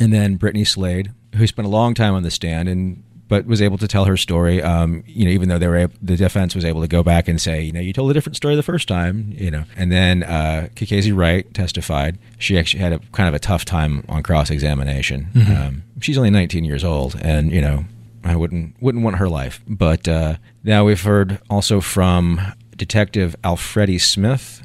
And 0.00 0.12
then 0.12 0.36
Brittany 0.36 0.64
Slade, 0.64 1.12
who 1.36 1.46
spent 1.46 1.66
a 1.66 1.70
long 1.70 1.94
time 1.94 2.14
on 2.14 2.22
the 2.22 2.30
stand 2.30 2.68
and 2.68 3.02
but 3.28 3.46
was 3.46 3.62
able 3.62 3.78
to 3.78 3.88
tell 3.88 4.04
her 4.04 4.16
story. 4.18 4.60
Um, 4.60 5.04
you 5.06 5.24
know, 5.24 5.30
even 5.30 5.48
though 5.48 5.56
they 5.58 5.66
were 5.66 5.78
ab- 5.78 5.94
the 6.02 6.16
defense 6.18 6.54
was 6.54 6.66
able 6.66 6.82
to 6.82 6.88
go 6.88 7.02
back 7.02 7.28
and 7.28 7.40
say, 7.40 7.62
you 7.62 7.72
know, 7.72 7.80
you 7.80 7.94
told 7.94 8.10
a 8.10 8.14
different 8.14 8.36
story 8.36 8.56
the 8.56 8.62
first 8.62 8.88
time. 8.88 9.32
You 9.38 9.50
know, 9.50 9.64
and 9.74 9.90
then 9.90 10.22
uh, 10.22 10.68
Kikazi 10.74 11.16
Wright 11.16 11.52
testified. 11.54 12.18
She 12.38 12.58
actually 12.58 12.80
had 12.80 12.92
a 12.92 12.98
kind 13.12 13.28
of 13.28 13.34
a 13.34 13.38
tough 13.38 13.64
time 13.64 14.04
on 14.08 14.22
cross 14.22 14.50
examination. 14.50 15.28
Um, 15.66 15.82
she's 16.00 16.18
only 16.18 16.28
19 16.30 16.64
years 16.64 16.84
old, 16.84 17.16
and 17.22 17.50
you 17.50 17.62
know, 17.62 17.86
I 18.24 18.36
wouldn't 18.36 18.80
wouldn't 18.80 19.04
want 19.04 19.16
her 19.16 19.28
life. 19.28 19.60
But 19.66 20.06
uh, 20.08 20.36
now 20.64 20.84
we've 20.84 21.02
heard 21.02 21.40
also 21.50 21.80
from 21.80 22.40
Detective 22.76 23.34
Alfredi 23.44 23.98
Smith, 23.98 24.62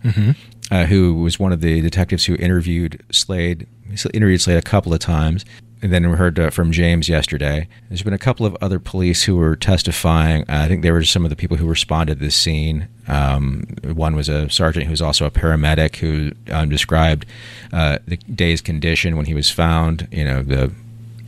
uh, 0.71 0.85
who 0.85 1.15
was 1.15 1.39
one 1.39 1.51
of 1.51 1.61
the 1.61 1.81
detectives 1.81 2.25
who 2.25 2.35
interviewed 2.35 3.03
Slade. 3.11 3.67
He 3.89 3.97
interviewed 4.13 4.41
Slade 4.41 4.57
a 4.57 4.61
couple 4.61 4.93
of 4.93 4.99
times. 4.99 5.45
And 5.79 5.93
then 5.93 6.09
we 6.09 6.17
heard 6.17 6.39
uh, 6.39 6.49
from 6.49 6.71
James 6.71 7.07
yesterday. 7.07 7.67
There's 7.87 8.01
been 8.01 8.13
a 8.13 8.17
couple 8.17 8.47
of 8.47 8.57
other 8.61 8.79
police 8.79 9.23
who 9.23 9.35
were 9.35 9.55
testifying. 9.55 10.41
Uh, 10.49 10.63
I 10.63 10.67
think 10.67 10.81
they 10.81 10.89
were 10.89 11.03
some 11.03 11.23
of 11.23 11.29
the 11.29 11.35
people 11.35 11.55
who 11.55 11.67
responded 11.67 12.17
to 12.17 12.25
the 12.25 12.31
scene. 12.31 12.87
Um, 13.07 13.67
one 13.83 14.15
was 14.15 14.27
a 14.27 14.49
sergeant 14.49 14.85
who 14.85 14.91
was 14.91 15.03
also 15.03 15.25
a 15.25 15.31
paramedic 15.31 15.97
who 15.97 16.31
um, 16.51 16.69
described 16.69 17.27
uh, 17.71 17.99
the 18.07 18.17
Daye's 18.17 18.59
condition 18.61 19.17
when 19.17 19.27
he 19.27 19.35
was 19.35 19.51
found. 19.51 20.07
You 20.11 20.23
know 20.23 20.41
the 20.41 20.71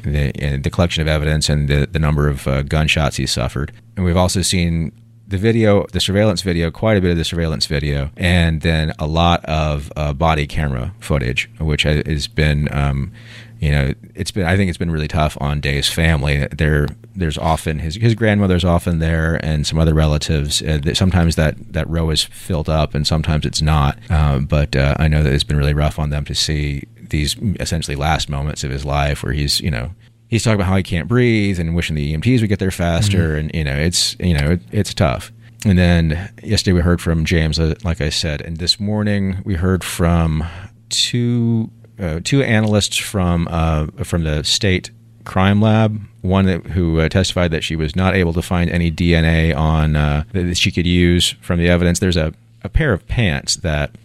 the, 0.03 0.31
and 0.41 0.63
the 0.63 0.69
collection 0.69 1.01
of 1.01 1.07
evidence 1.07 1.49
and 1.49 1.67
the, 1.67 1.87
the 1.91 1.99
number 1.99 2.27
of 2.27 2.47
uh, 2.47 2.63
gunshots 2.63 3.17
he 3.17 3.25
suffered. 3.25 3.71
And 3.95 4.05
we've 4.05 4.17
also 4.17 4.41
seen 4.41 4.91
the 5.29 5.37
video, 5.37 5.85
the 5.91 5.99
surveillance 5.99 6.41
video, 6.41 6.71
quite 6.71 6.97
a 6.97 7.01
bit 7.01 7.11
of 7.11 7.17
the 7.17 7.23
surveillance 7.23 7.67
video, 7.67 8.09
and 8.17 8.61
then 8.61 8.93
a 8.97 9.05
lot 9.05 9.45
of 9.45 9.91
uh, 9.95 10.11
body 10.11 10.47
camera 10.47 10.93
footage, 10.99 11.49
which 11.59 11.83
ha- 11.83 12.01
has 12.05 12.27
been, 12.27 12.67
um, 12.75 13.11
you 13.59 13.69
know, 13.71 13.93
it's 14.15 14.31
been. 14.31 14.45
I 14.45 14.57
think 14.57 14.69
it's 14.69 14.77
been 14.77 14.89
really 14.89 15.07
tough 15.07 15.37
on 15.39 15.61
Daye's 15.61 15.87
family. 15.87 16.47
There, 16.47 16.87
there's 17.15 17.37
often 17.37 17.79
his 17.79 17.95
his 17.95 18.15
grandmother's 18.15 18.65
often 18.65 18.99
there, 18.99 19.39
and 19.45 19.67
some 19.67 19.77
other 19.77 19.93
relatives. 19.93 20.63
Uh, 20.63 20.93
sometimes 20.95 21.35
that 21.35 21.73
that 21.73 21.87
row 21.87 22.09
is 22.09 22.23
filled 22.23 22.69
up, 22.69 22.95
and 22.95 23.05
sometimes 23.05 23.45
it's 23.45 23.61
not. 23.61 23.99
Um, 24.09 24.45
but 24.45 24.75
uh, 24.75 24.95
I 24.97 25.07
know 25.07 25.21
that 25.21 25.31
it's 25.31 25.43
been 25.43 25.57
really 25.57 25.75
rough 25.75 25.99
on 25.99 26.09
them 26.09 26.25
to 26.25 26.33
see 26.33 26.85
these 27.09 27.35
essentially 27.59 27.95
last 27.95 28.29
moments 28.29 28.63
of 28.63 28.71
his 28.71 28.85
life 28.85 29.23
where 29.23 29.33
he's 29.33 29.59
you 29.61 29.71
know 29.71 29.91
he's 30.29 30.43
talking 30.43 30.55
about 30.55 30.67
how 30.67 30.77
he 30.77 30.83
can't 30.83 31.07
breathe 31.07 31.59
and 31.59 31.75
wishing 31.75 31.95
the 31.95 32.15
EMTs 32.15 32.39
would 32.39 32.49
get 32.49 32.59
there 32.59 32.71
faster, 32.71 33.35
and 33.35 33.51
you 33.53 33.63
know, 33.63 33.75
it's 33.75 34.15
you 34.19 34.33
know, 34.33 34.51
it, 34.51 34.61
it's 34.71 34.93
tough. 34.93 35.31
And 35.65 35.77
then 35.77 36.31
yesterday 36.41 36.73
we 36.73 36.81
heard 36.81 37.01
from 37.01 37.25
James, 37.25 37.59
uh, 37.59 37.75
like 37.83 37.99
I 37.99 38.09
said, 38.09 38.41
and 38.41 38.57
this 38.57 38.79
morning 38.79 39.41
we 39.43 39.55
heard 39.55 39.83
from 39.83 40.45
two 40.87 41.69
uh, 41.99 42.21
two 42.23 42.41
analysts 42.41 42.95
from 42.95 43.47
uh, 43.51 43.87
from 44.03 44.23
the 44.23 44.43
state 44.43 44.91
crime 45.25 45.61
lab. 45.61 46.01
One 46.21 46.45
that, 46.45 46.65
who 46.67 46.99
uh, 46.99 47.07
testified 47.09 47.51
that 47.51 47.63
she 47.63 47.77
was 47.77 47.95
not 47.95 48.13
able 48.13 48.33
to 48.33 48.41
find 48.41 48.69
any 48.69 48.91
DNA 48.91 49.55
on 49.55 49.95
uh, 49.95 50.23
that 50.33 50.57
she 50.57 50.71
could 50.71 50.85
use 50.85 51.29
from 51.41 51.59
the 51.59 51.69
evidence. 51.69 51.99
There's 51.99 52.17
a, 52.17 52.33
a 52.61 52.69
pair 52.69 52.91
of 52.91 53.07
pants 53.07 53.55
that 53.57 53.95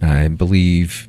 I 0.00 0.28
believe 0.28 1.08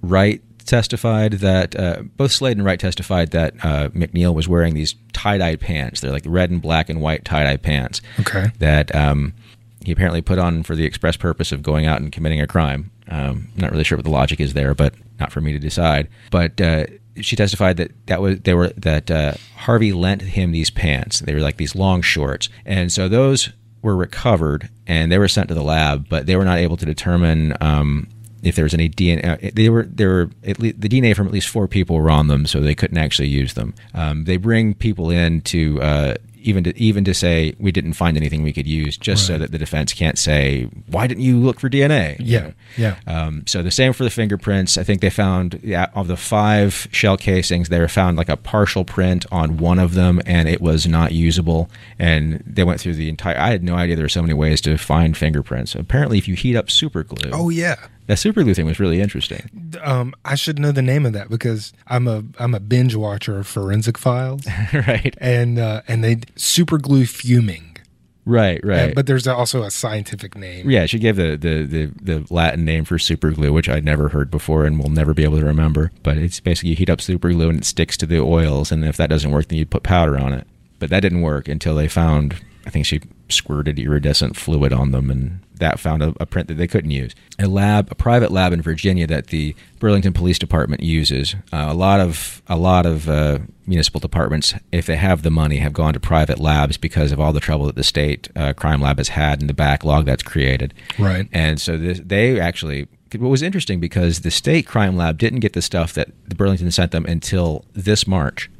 Wright 0.00 0.42
testified 0.66 1.34
that 1.34 1.78
uh, 1.78 2.02
both 2.16 2.32
Slade 2.32 2.56
and 2.56 2.66
Wright 2.66 2.78
testified 2.78 3.30
that 3.30 3.54
uh, 3.64 3.88
McNeil 3.90 4.34
was 4.34 4.48
wearing 4.48 4.74
these 4.74 4.94
tie-dye 5.12 5.56
pants. 5.56 6.00
They're 6.00 6.12
like 6.12 6.24
red 6.26 6.50
and 6.50 6.60
black 6.60 6.88
and 6.88 7.00
white 7.00 7.24
tie-dye 7.24 7.56
pants. 7.56 8.02
Okay. 8.20 8.50
That 8.58 8.94
um, 8.94 9.34
he 9.82 9.92
apparently 9.92 10.22
put 10.22 10.38
on 10.38 10.62
for 10.62 10.74
the 10.74 10.84
express 10.84 11.16
purpose 11.16 11.52
of 11.52 11.62
going 11.62 11.86
out 11.86 12.00
and 12.00 12.12
committing 12.12 12.40
a 12.40 12.46
crime. 12.46 12.90
Um, 13.08 13.48
not 13.56 13.70
really 13.70 13.84
sure 13.84 13.96
what 13.96 14.04
the 14.04 14.10
logic 14.10 14.40
is 14.40 14.52
there, 14.52 14.74
but 14.74 14.94
not 15.20 15.32
for 15.32 15.40
me 15.40 15.52
to 15.52 15.58
decide. 15.58 16.08
But 16.30 16.60
uh, 16.60 16.86
she 17.20 17.36
testified 17.36 17.76
that 17.76 17.92
that 18.06 18.20
was 18.20 18.40
they 18.40 18.54
were 18.54 18.68
that 18.70 19.10
uh, 19.10 19.34
Harvey 19.56 19.92
lent 19.92 20.22
him 20.22 20.52
these 20.52 20.70
pants. 20.70 21.20
They 21.20 21.34
were 21.34 21.40
like 21.40 21.56
these 21.56 21.74
long 21.74 22.02
shorts, 22.02 22.48
and 22.64 22.92
so 22.92 23.08
those 23.08 23.52
were 23.82 23.96
recovered 23.96 24.68
and 24.88 25.12
they 25.12 25.18
were 25.18 25.28
sent 25.28 25.46
to 25.48 25.54
the 25.54 25.62
lab, 25.62 26.08
but 26.08 26.26
they 26.26 26.34
were 26.34 26.44
not 26.44 26.58
able 26.58 26.76
to 26.76 26.84
determine 26.84 27.56
um, 27.60 28.08
if 28.46 28.56
there 28.56 28.64
was 28.64 28.74
any 28.74 28.88
DNA. 28.88 29.54
They 29.54 29.68
were 29.68 29.84
there 29.84 30.08
were 30.08 30.30
at 30.44 30.58
least, 30.58 30.80
the 30.80 30.88
DNA 30.88 31.14
from 31.16 31.26
at 31.26 31.32
least 31.32 31.48
four 31.48 31.66
people 31.68 31.96
were 31.96 32.10
on 32.10 32.28
them, 32.28 32.46
so 32.46 32.60
they 32.60 32.74
couldn't 32.74 32.98
actually 32.98 33.28
use 33.28 33.54
them. 33.54 33.74
Um, 33.94 34.24
they 34.24 34.36
bring 34.36 34.74
people 34.74 35.10
in 35.10 35.40
to 35.42 35.82
uh, 35.82 36.14
even 36.46 36.62
to 36.64 36.78
even 36.80 37.04
to 37.04 37.12
say 37.12 37.54
we 37.58 37.72
didn't 37.72 37.94
find 37.94 38.16
anything 38.16 38.42
we 38.42 38.52
could 38.52 38.66
use, 38.66 38.96
just 38.96 39.26
so 39.26 39.36
that 39.36 39.50
the 39.50 39.58
defense 39.58 39.92
can't 39.92 40.16
say 40.16 40.64
why 40.86 41.06
didn't 41.06 41.24
you 41.24 41.38
look 41.38 41.58
for 41.58 41.68
DNA? 41.68 42.16
Yeah. 42.20 42.52
Yeah. 42.76 42.96
Um, 43.06 43.42
so 43.46 43.62
the 43.62 43.70
same 43.70 43.92
for 43.92 44.04
the 44.04 44.10
fingerprints. 44.10 44.78
I 44.78 44.84
think 44.84 45.00
they 45.00 45.10
found 45.10 45.60
yeah, 45.62 45.88
of 45.94 46.06
the 46.06 46.16
five 46.16 46.86
shell 46.92 47.16
casings, 47.16 47.68
they 47.68 47.86
found 47.88 48.16
like 48.16 48.28
a 48.28 48.36
partial 48.36 48.84
print 48.84 49.26
on 49.32 49.58
one 49.58 49.78
of 49.78 49.94
them, 49.94 50.20
and 50.24 50.48
it 50.48 50.60
was 50.60 50.86
not 50.86 51.12
usable. 51.12 51.68
And 51.98 52.42
they 52.46 52.62
went 52.62 52.80
through 52.80 52.94
the 52.94 53.08
entire. 53.08 53.36
I 53.36 53.50
had 53.50 53.64
no 53.64 53.74
idea 53.74 53.96
there 53.96 54.04
were 54.04 54.08
so 54.08 54.22
many 54.22 54.34
ways 54.34 54.60
to 54.62 54.78
find 54.78 55.16
fingerprints. 55.16 55.74
Apparently, 55.74 56.16
if 56.18 56.28
you 56.28 56.34
heat 56.34 56.56
up 56.56 56.70
super 56.70 57.02
glue, 57.02 57.30
Oh 57.32 57.48
yeah. 57.48 57.76
That 58.06 58.18
super 58.18 58.42
glue 58.42 58.54
thing 58.54 58.66
was 58.66 58.78
really 58.80 59.00
interesting. 59.00 59.78
Um, 59.82 60.14
I 60.24 60.34
should 60.34 60.58
know 60.58 60.72
the 60.72 60.82
name 60.82 61.06
of 61.06 61.12
that 61.12 61.28
because 61.28 61.72
I'm 61.86 62.06
a 62.08 62.22
I'm 62.38 62.54
a 62.54 62.60
binge 62.60 62.94
watcher 62.94 63.38
of 63.38 63.46
Forensic 63.46 63.98
Files, 63.98 64.46
right, 64.72 65.14
and 65.20 65.58
uh, 65.58 65.82
and 65.88 66.02
they 66.04 66.18
super 66.36 66.78
glue 66.78 67.06
fuming. 67.06 67.76
right, 68.24 68.60
right. 68.64 68.94
But 68.94 69.06
there's 69.06 69.26
also 69.26 69.62
a 69.62 69.70
scientific 69.70 70.36
name. 70.36 70.68
yeah, 70.70 70.86
she 70.86 70.98
gave 70.98 71.16
the, 71.16 71.36
the, 71.36 71.62
the, 71.64 71.92
the 72.02 72.26
Latin 72.34 72.64
name 72.64 72.84
for 72.84 72.98
super 72.98 73.30
glue, 73.30 73.52
which 73.52 73.68
I'd 73.68 73.84
never 73.84 74.08
heard 74.08 74.30
before 74.30 74.64
and 74.64 74.78
will 74.80 74.90
never 74.90 75.14
be 75.14 75.22
able 75.24 75.38
to 75.38 75.46
remember. 75.46 75.92
But 76.02 76.18
it's 76.18 76.40
basically 76.40 76.70
you 76.70 76.76
heat 76.76 76.90
up 76.90 77.00
super 77.00 77.30
glue 77.30 77.50
and 77.50 77.58
it 77.58 77.64
sticks 77.64 77.96
to 77.98 78.06
the 78.06 78.18
oils, 78.20 78.72
and 78.72 78.84
if 78.84 78.96
that 78.96 79.10
doesn't 79.10 79.30
work, 79.30 79.48
then 79.48 79.58
you 79.58 79.66
put 79.66 79.82
powder 79.82 80.18
on 80.18 80.32
it. 80.32 80.46
But 80.78 80.90
that 80.90 81.00
didn't 81.00 81.22
work 81.22 81.48
until 81.48 81.74
they 81.74 81.88
found, 81.88 82.36
I 82.66 82.70
think 82.70 82.84
she 82.84 83.00
squirted 83.28 83.78
iridescent 83.78 84.36
fluid 84.36 84.72
on 84.72 84.90
them, 84.90 85.10
and 85.10 85.40
that 85.54 85.78
found 85.78 86.02
a, 86.02 86.14
a 86.18 86.26
print 86.26 86.48
that 86.48 86.54
they 86.54 86.66
couldn't 86.66 86.90
use. 86.90 87.14
A 87.38 87.46
lab, 87.46 87.88
a 87.90 87.94
private 87.94 88.32
lab 88.32 88.52
in 88.52 88.60
Virginia 88.60 89.06
that 89.06 89.28
the 89.28 89.54
Burlington 89.78 90.12
Police 90.12 90.38
Department 90.38 90.82
uses. 90.82 91.34
Uh, 91.52 91.66
a 91.68 91.74
lot 91.74 92.00
of 92.00 92.42
a 92.48 92.56
lot 92.56 92.84
of 92.84 93.08
uh, 93.08 93.38
municipal 93.66 94.00
departments, 94.00 94.54
if 94.72 94.86
they 94.86 94.96
have 94.96 95.22
the 95.22 95.30
money, 95.30 95.58
have 95.58 95.72
gone 95.72 95.92
to 95.92 96.00
private 96.00 96.38
labs 96.40 96.76
because 96.76 97.12
of 97.12 97.20
all 97.20 97.32
the 97.32 97.40
trouble 97.40 97.66
that 97.66 97.76
the 97.76 97.84
state 97.84 98.28
uh, 98.36 98.52
crime 98.52 98.80
lab 98.80 98.98
has 98.98 99.10
had 99.10 99.40
and 99.40 99.48
the 99.48 99.54
backlog 99.54 100.06
that's 100.06 100.22
created. 100.22 100.74
Right. 100.98 101.28
And 101.32 101.60
so 101.60 101.76
this, 101.76 102.00
they 102.04 102.40
actually, 102.40 102.88
what 103.16 103.28
was 103.28 103.42
interesting 103.42 103.80
because 103.80 104.20
the 104.20 104.30
state 104.30 104.66
crime 104.66 104.96
lab 104.96 105.18
didn't 105.18 105.40
get 105.40 105.52
the 105.52 105.62
stuff 105.62 105.94
that 105.94 106.08
the 106.26 106.34
Burlington 106.34 106.70
sent 106.70 106.92
them 106.92 107.06
until 107.06 107.64
this 107.74 108.06
March, 108.06 108.50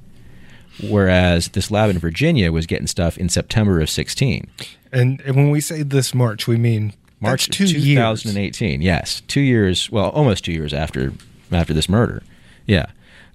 whereas 0.82 1.48
this 1.48 1.70
lab 1.70 1.90
in 1.90 1.98
Virginia 1.98 2.52
was 2.52 2.66
getting 2.66 2.86
stuff 2.86 3.18
in 3.18 3.28
September 3.28 3.80
of 3.80 3.90
16. 3.90 4.48
And, 4.92 5.20
and 5.22 5.36
when 5.36 5.50
we 5.50 5.60
say 5.60 5.82
this 5.82 6.14
March, 6.14 6.46
we 6.46 6.56
mean 6.56 6.92
March 7.20 7.46
that's 7.46 7.56
two 7.56 7.64
years. 7.78 8.22
2018. 8.22 8.82
Yes, 8.82 9.22
two 9.26 9.40
years. 9.40 9.90
Well, 9.90 10.10
almost 10.10 10.44
two 10.44 10.52
years 10.52 10.74
after 10.74 11.12
after 11.50 11.72
this 11.72 11.88
murder. 11.88 12.22
Yeah, 12.66 12.86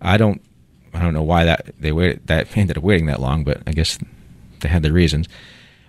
I 0.02 0.18
don't 0.18 0.42
I 0.94 1.02
don't 1.02 1.14
know 1.14 1.24
why 1.24 1.46
that 1.46 1.74
they 1.80 1.92
waited 1.92 2.28
that 2.28 2.48
ended 2.58 2.78
up 2.78 2.84
waiting 2.84 3.08
that 3.08 3.20
long, 3.20 3.44
but 3.44 3.62
I 3.66 3.72
guess 3.72 3.98
they 4.60 4.70
had 4.70 4.84
their 4.84 4.94
reasons. 4.94 5.28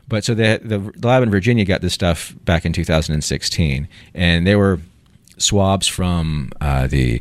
But 0.09 0.25
so 0.25 0.35
the 0.35 0.61
the 0.63 1.07
lab 1.07 1.23
in 1.23 1.31
Virginia 1.31 1.65
got 1.65 1.81
this 1.81 1.93
stuff 1.93 2.35
back 2.45 2.65
in 2.65 2.73
2016, 2.73 3.89
and 4.15 4.47
they 4.47 4.57
were 4.57 4.81
swabs 5.39 5.87
from 5.87 6.51
uh, 6.61 6.87
the 6.87 7.21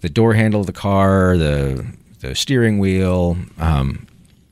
the 0.00 0.08
door 0.08 0.34
handle 0.34 0.60
of 0.60 0.66
the 0.66 0.72
car, 0.72 1.36
the 1.36 1.86
the 2.22 2.34
steering 2.34 2.78
wheel. 2.78 3.36
Um, 3.58 4.06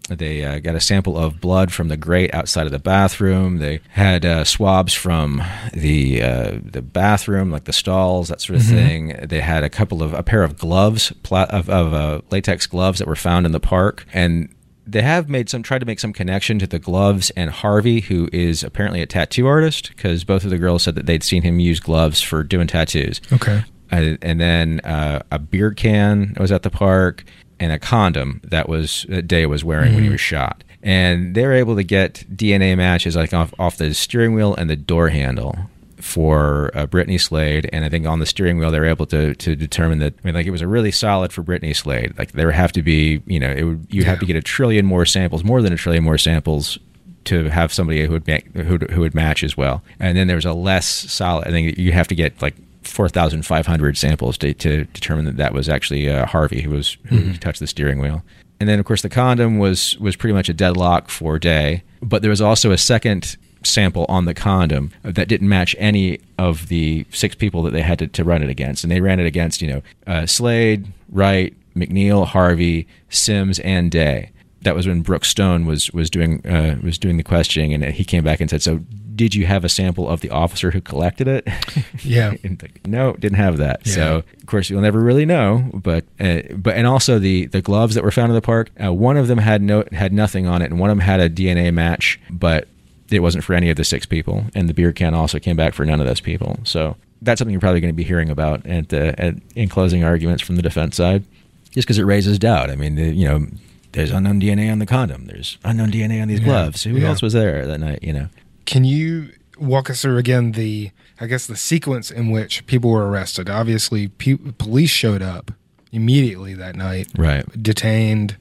they 0.09 0.45
uh, 0.45 0.59
got 0.59 0.75
a 0.75 0.81
sample 0.81 1.17
of 1.17 1.41
blood 1.41 1.73
from 1.73 1.87
the 1.87 1.97
grate 1.97 2.35
outside 2.35 2.67
of 2.67 2.73
the 2.73 2.81
bathroom. 2.81 3.59
They 3.59 3.81
had 3.91 4.25
uh, 4.27 4.45
swabs 4.45 4.93
from 4.93 5.41
the 5.73 6.23
uh, 6.23 6.59
the 6.65 6.83
bathroom, 6.83 7.51
like 7.51 7.65
the 7.65 7.73
stalls, 7.73 8.29
that 8.29 8.41
sort 8.41 8.59
of 8.59 8.65
thing. 8.67 9.17
They 9.23 9.41
had 9.41 9.63
a 9.63 9.71
couple 9.71 10.03
of 10.03 10.13
a 10.13 10.25
pair 10.25 10.43
of 10.43 10.59
gloves, 10.59 11.13
pla- 11.23 11.47
of, 11.51 11.71
of 11.71 11.95
uh, 11.95 12.21
latex 12.31 12.67
gloves 12.67 12.99
that 12.99 13.07
were 13.07 13.17
found 13.17 13.47
in 13.47 13.53
the 13.53 13.61
park, 13.61 14.05
and 14.13 14.53
they 14.85 15.03
have 15.03 15.29
made 15.29 15.49
some 15.49 15.63
tried 15.63 15.79
to 15.79 15.87
make 15.87 16.01
some 16.01 16.13
connection 16.13 16.59
to 16.59 16.67
the 16.67 16.81
gloves 16.81 17.31
and 17.37 17.51
Harvey, 17.51 18.01
who 18.01 18.29
is 18.33 18.65
apparently 18.65 19.03
a 19.03 19.07
tattoo 19.07 19.47
artist, 19.47 19.91
because 19.91 20.25
both 20.25 20.43
of 20.43 20.51
the 20.51 20.59
girls 20.59 20.83
said 20.83 20.97
that 20.97 21.07
they'd 21.07 21.23
seen 21.23 21.43
him 21.43 21.61
use 21.61 21.79
gloves 21.79 22.21
for 22.21 22.43
doing 22.43 22.67
tattoos. 22.67 23.21
Okay. 23.33 23.63
Uh, 23.93 24.17
and 24.23 24.41
then 24.41 24.81
uh, 24.81 25.23
a 25.31 25.39
beer 25.39 25.73
can 25.73 26.33
that 26.33 26.41
was 26.41 26.53
at 26.53 26.63
the 26.63 26.71
park 26.71 27.25
and 27.61 27.71
a 27.73 27.79
condom 27.79 28.41
that 28.43 28.69
was 28.69 29.07
that 29.09 29.29
Daye 29.29 29.47
was 29.47 29.63
wearing 29.63 29.95
when 29.95 30.03
he 30.03 30.11
was 30.11 30.21
shot. 30.21 30.65
And 30.83 31.35
they 31.35 31.45
were 31.45 31.53
able 31.53 31.77
to 31.77 31.85
get 31.85 32.25
DNA 32.35 32.75
matches 32.77 33.15
like 33.15 33.35
off, 33.35 33.53
off 33.59 33.77
the 33.77 33.93
steering 33.93 34.35
wheel 34.35 34.55
and 34.55 34.71
the 34.71 34.77
door 34.77 35.11
handle 35.11 35.55
for 35.99 36.71
uh, 36.75 36.87
Brittany 36.87 37.19
Slade. 37.19 37.69
And 37.71 37.85
I 37.85 37.91
think 37.91 38.07
on 38.07 38.19
the 38.19 38.25
steering 38.25 38.59
wheel 38.59 38.71
they 38.71 38.81
were 38.81 38.87
able 38.87 39.07
to 39.07 39.35
to 39.35 39.55
determine 39.55 39.99
that. 39.99 40.15
I 40.15 40.27
mean, 40.27 40.35
like 40.35 40.47
it 40.47 40.51
was 40.51 40.63
a 40.63 40.67
really 40.67 40.91
solid 40.91 41.33
for 41.33 41.43
Brittany 41.43 41.75
Slade. 41.75 42.19
Like 42.19 42.33
there 42.33 42.47
would 42.47 42.55
have 42.55 42.73
to 42.73 42.83
be, 42.83 43.23
you 43.27 43.39
know, 43.39 43.51
it 43.51 43.63
would 43.65 43.87
you 43.91 44.01
would 44.01 44.09
have 44.09 44.21
to 44.21 44.27
get 44.27 44.37
a 44.37 44.43
trillion 44.43 44.87
more 44.87 45.05
samples, 45.05 45.45
more 45.45 45.61
than 45.61 45.73
a 45.73 45.77
trillion 45.77 46.03
more 46.03 46.19
samples 46.19 46.79
to 47.25 47.51
have 47.51 47.73
somebody 47.73 48.05
who 48.07 48.13
would 48.13 48.27
make, 48.27 48.47
who 48.55 48.79
who 48.79 49.03
would 49.03 49.15
match 49.15 49.45
as 49.45 49.57
well. 49.57 49.83
And 49.99 50.17
then 50.17 50.27
there 50.27 50.37
was 50.37 50.47
a 50.47 50.55
less 50.55 50.87
solid. 50.87 51.47
I 51.47 51.51
think 51.51 51.77
you 51.77 51.93
have 51.93 52.09
to 52.09 52.15
get 52.15 52.41
like. 52.41 52.57
4,500 52.83 53.99
samples 53.99 54.39
to, 54.39 54.55
to 54.55 54.85
determine 54.85 55.25
that 55.27 55.37
that 55.37 55.53
was 55.53 55.69
actually 55.69 56.09
uh, 56.09 56.27
Harvey 56.27 56.63
who 56.63 56.71
was 56.71 56.97
who 57.07 57.35
touched 57.35 57.61
the 57.61 57.67
steering 57.67 58.01
wheel. 58.01 58.23
And 58.59 58.69
then, 58.69 58.79
of 58.79 58.85
course, 58.85 59.03
the 59.03 59.09
condom 59.09 59.59
was 59.59 59.99
was 59.99 60.17
pretty 60.17 60.35
much 60.35 60.49
a 60.49 60.55
deadlock 60.55 61.09
for 61.09 61.39
Daye. 61.39 61.83
But 62.03 62.23
there 62.23 62.31
was 62.31 62.41
also 62.41 62.71
a 62.71 62.79
second 62.79 63.37
sample 63.65 64.07
on 64.09 64.25
the 64.25 64.35
condom 64.35 64.91
that 65.03 65.29
didn't 65.29 65.49
match 65.49 65.77
any 65.79 66.19
of 66.39 66.69
the 66.69 67.07
six 67.11 67.35
people 67.35 67.63
that 67.63 67.73
they 67.73 67.83
had 67.83 67.99
to, 67.99 68.07
to 68.07 68.25
run 68.25 68.43
it 68.43 68.49
against. 68.49 68.85
And 68.85 68.91
they 68.91 69.01
ran 69.01 69.21
it 69.21 69.27
against, 69.27 69.61
you 69.61 69.69
know, 69.69 69.83
uh, 70.07 70.27
Slade, 70.27 70.93
Wright, 71.11 71.55
McNeil, 71.75 72.27
Harvey, 72.27 72.87
Sims, 73.09 73.59
and 73.61 73.91
Daye. 73.91 74.31
That 74.63 74.75
was 74.75 74.87
when 74.87 75.01
Brooke 75.01 75.25
Stone 75.25 75.65
was 75.65 75.91
was 75.93 76.11
doing 76.11 76.47
uh, 76.47 76.79
was 76.83 76.99
doing 76.99 77.17
the 77.17 77.23
questioning, 77.23 77.73
and 77.73 77.83
he 77.85 78.05
came 78.05 78.25
back 78.25 78.41
and 78.41 78.51
said, 78.51 78.61
"So, 78.61 78.81
did 79.21 79.35
you 79.35 79.45
have 79.45 79.65
a 79.65 79.69
sample 79.69 80.09
of 80.09 80.23
the 80.23 80.31
officer 80.31 80.71
who 80.71 80.81
collected 80.81 81.29
it?" 81.29 81.47
Yeah. 82.03 82.31
Like, 82.63 82.87
no, 82.87 83.13
didn't 83.15 83.37
have 83.39 83.59
that. 83.59 83.81
Yeah. 83.85 83.95
So 83.95 84.17
of 84.41 84.47
course 84.47 84.71
you'll 84.71 84.81
never 84.81 84.99
really 85.01 85.27
know. 85.27 85.71
But 85.75 86.05
uh, 86.19 86.41
but 86.57 86.75
and 86.77 86.87
also 86.87 87.19
the 87.19 87.47
the 87.47 87.61
gloves 87.61 87.95
that 87.95 88.03
were 88.05 88.11
found 88.11 88.31
in 88.31 88.35
the 88.35 88.41
park, 88.55 88.71
uh, 88.83 88.93
one 88.93 89.17
of 89.19 89.29
them 89.29 89.39
had 89.39 89.61
no 89.63 89.85
had 89.93 90.13
nothing 90.13 90.47
on 90.47 90.63
it, 90.63 90.71
and 90.71 90.81
one 90.81 90.89
of 90.91 90.97
them 90.97 91.05
had 91.05 91.21
a 91.21 91.29
DNA 91.29 91.73
match, 91.73 92.19
but 92.31 92.67
it 93.11 93.21
wasn't 93.21 93.45
for 93.45 93.55
any 93.55 93.69
of 93.71 93.77
the 93.77 93.85
six 93.85 94.07
people. 94.07 94.45
And 94.55 94.69
the 94.69 94.75
beer 94.75 94.93
can 94.93 95.15
also 95.15 95.39
came 95.39 95.57
back 95.57 95.75
for 95.75 95.85
none 95.85 96.01
of 96.01 96.07
those 96.07 96.21
people. 96.21 96.59
So 96.65 96.97
that's 97.23 97.39
something 97.39 97.53
you're 97.53 97.61
probably 97.61 97.81
going 97.81 97.93
to 97.93 97.97
be 97.97 98.05
hearing 98.05 98.31
about 98.31 98.65
at 98.67 98.89
the 98.89 99.21
at, 99.21 99.35
in 99.55 99.69
closing 99.69 100.03
arguments 100.05 100.43
from 100.43 100.57
the 100.57 100.63
defense 100.63 100.97
side, 100.97 101.25
just 101.73 101.87
because 101.87 101.99
it 101.99 102.05
raises 102.05 102.39
doubt. 102.39 102.71
I 102.71 102.77
mean, 102.77 102.95
the, 102.97 103.13
you 103.15 103.27
know. 103.29 103.47
There's 103.93 104.13
unknown 104.13 104.41
DNA 104.41 104.71
on 104.71 104.79
the 104.79 104.87
condom. 104.87 105.27
There's 105.27 105.59
unknown 105.65 105.91
DNA 105.91 106.23
on 106.23 106.29
these 106.29 106.39
Yeah. 106.39 106.45
gloves. 106.47 106.85
Who 106.85 106.97
Yeah. 106.97 107.09
else 107.09 107.21
was 107.23 107.33
there 107.33 107.67
that 107.67 107.81
night? 107.81 107.99
You 108.03 108.13
know. 108.13 108.29
Can 108.71 108.85
you 108.85 109.31
walk 109.59 109.91
us 109.91 110.03
through 110.03 110.17
again 110.19 110.53
the, 110.53 110.93
I 111.21 111.27
guess, 111.27 111.45
the 111.45 111.57
sequence 111.57 112.09
in 112.09 112.31
which 112.31 112.65
people 112.67 112.91
were 112.91 113.09
arrested? 113.11 113.51
Obviously, 113.51 114.07
pe- 114.07 114.37
police 114.37 114.91
showed 114.91 115.23
up 115.23 115.51
immediately 115.91 116.55
that 116.55 116.77
night, 116.77 117.09
Right. 117.19 117.45
detained. 117.61 118.37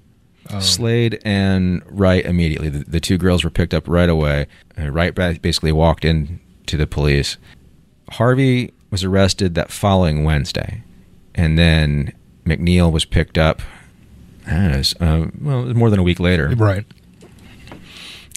Um, 0.52 0.62
Slade 0.62 1.20
and 1.26 1.82
Wright 1.88 2.24
immediately. 2.24 2.70
The, 2.70 2.84
the 2.84 3.00
two 3.00 3.18
girls 3.18 3.44
were 3.44 3.50
picked 3.50 3.74
up 3.74 3.88
right 3.88 4.08
away. 4.08 4.46
Uh, 4.80 4.92
Wright 4.92 5.16
basically 5.16 5.72
walked 5.72 6.06
in 6.06 6.40
to 6.68 6.78
the 6.78 6.86
police. 6.86 7.38
Harvey 8.12 8.72
was 8.92 9.04
arrested 9.04 9.56
that 9.56 9.72
following 9.72 10.24
Wednesday, 10.24 10.84
and 11.34 11.58
then 11.58 12.14
McNeil 12.46 12.92
was 12.92 13.04
picked 13.04 13.40
up. 13.40 13.64
I 14.46 14.52
don't 14.52 14.72
know, 14.74 14.78
it's, 14.78 14.94
uh, 15.02 15.26
well, 15.42 15.62
it 15.64 15.66
was 15.66 15.76
more 15.76 15.90
than 15.90 16.00
a 16.00 16.04
week 16.04 16.20
later. 16.20 16.50
Right. 16.56 16.86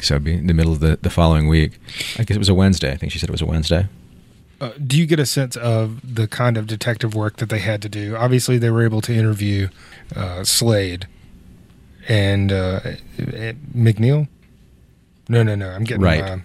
So 0.04 0.14
it'd 0.14 0.24
be 0.24 0.34
in 0.34 0.46
the 0.46 0.54
middle 0.54 0.72
of 0.72 0.80
the, 0.80 0.98
the 1.00 1.10
following 1.10 1.48
week. 1.48 1.78
I 2.18 2.24
guess 2.24 2.36
it 2.36 2.38
was 2.38 2.48
a 2.48 2.54
Wednesday. 2.54 2.92
I 2.92 2.96
think 2.96 3.12
she 3.12 3.18
said 3.18 3.28
it 3.28 3.32
was 3.32 3.42
a 3.42 3.46
Wednesday. 3.46 3.86
Uh, 4.60 4.70
do 4.86 4.96
you 4.96 5.06
get 5.06 5.18
a 5.18 5.26
sense 5.26 5.56
of 5.56 6.14
the 6.14 6.28
kind 6.28 6.56
of 6.56 6.66
detective 6.68 7.14
work 7.16 7.36
that 7.38 7.48
they 7.48 7.58
had 7.58 7.82
to 7.82 7.88
do? 7.88 8.14
Obviously, 8.16 8.58
they 8.58 8.70
were 8.70 8.84
able 8.84 9.00
to 9.00 9.12
interview 9.12 9.68
uh, 10.14 10.44
Slade 10.44 11.06
and 12.08 12.52
uh, 12.52 12.80
McNeil. 13.76 14.28
No, 15.28 15.42
no, 15.42 15.54
no. 15.54 15.68
I'm 15.70 15.84
getting 15.84 16.02
Right. 16.02 16.22
uh, 16.22 16.38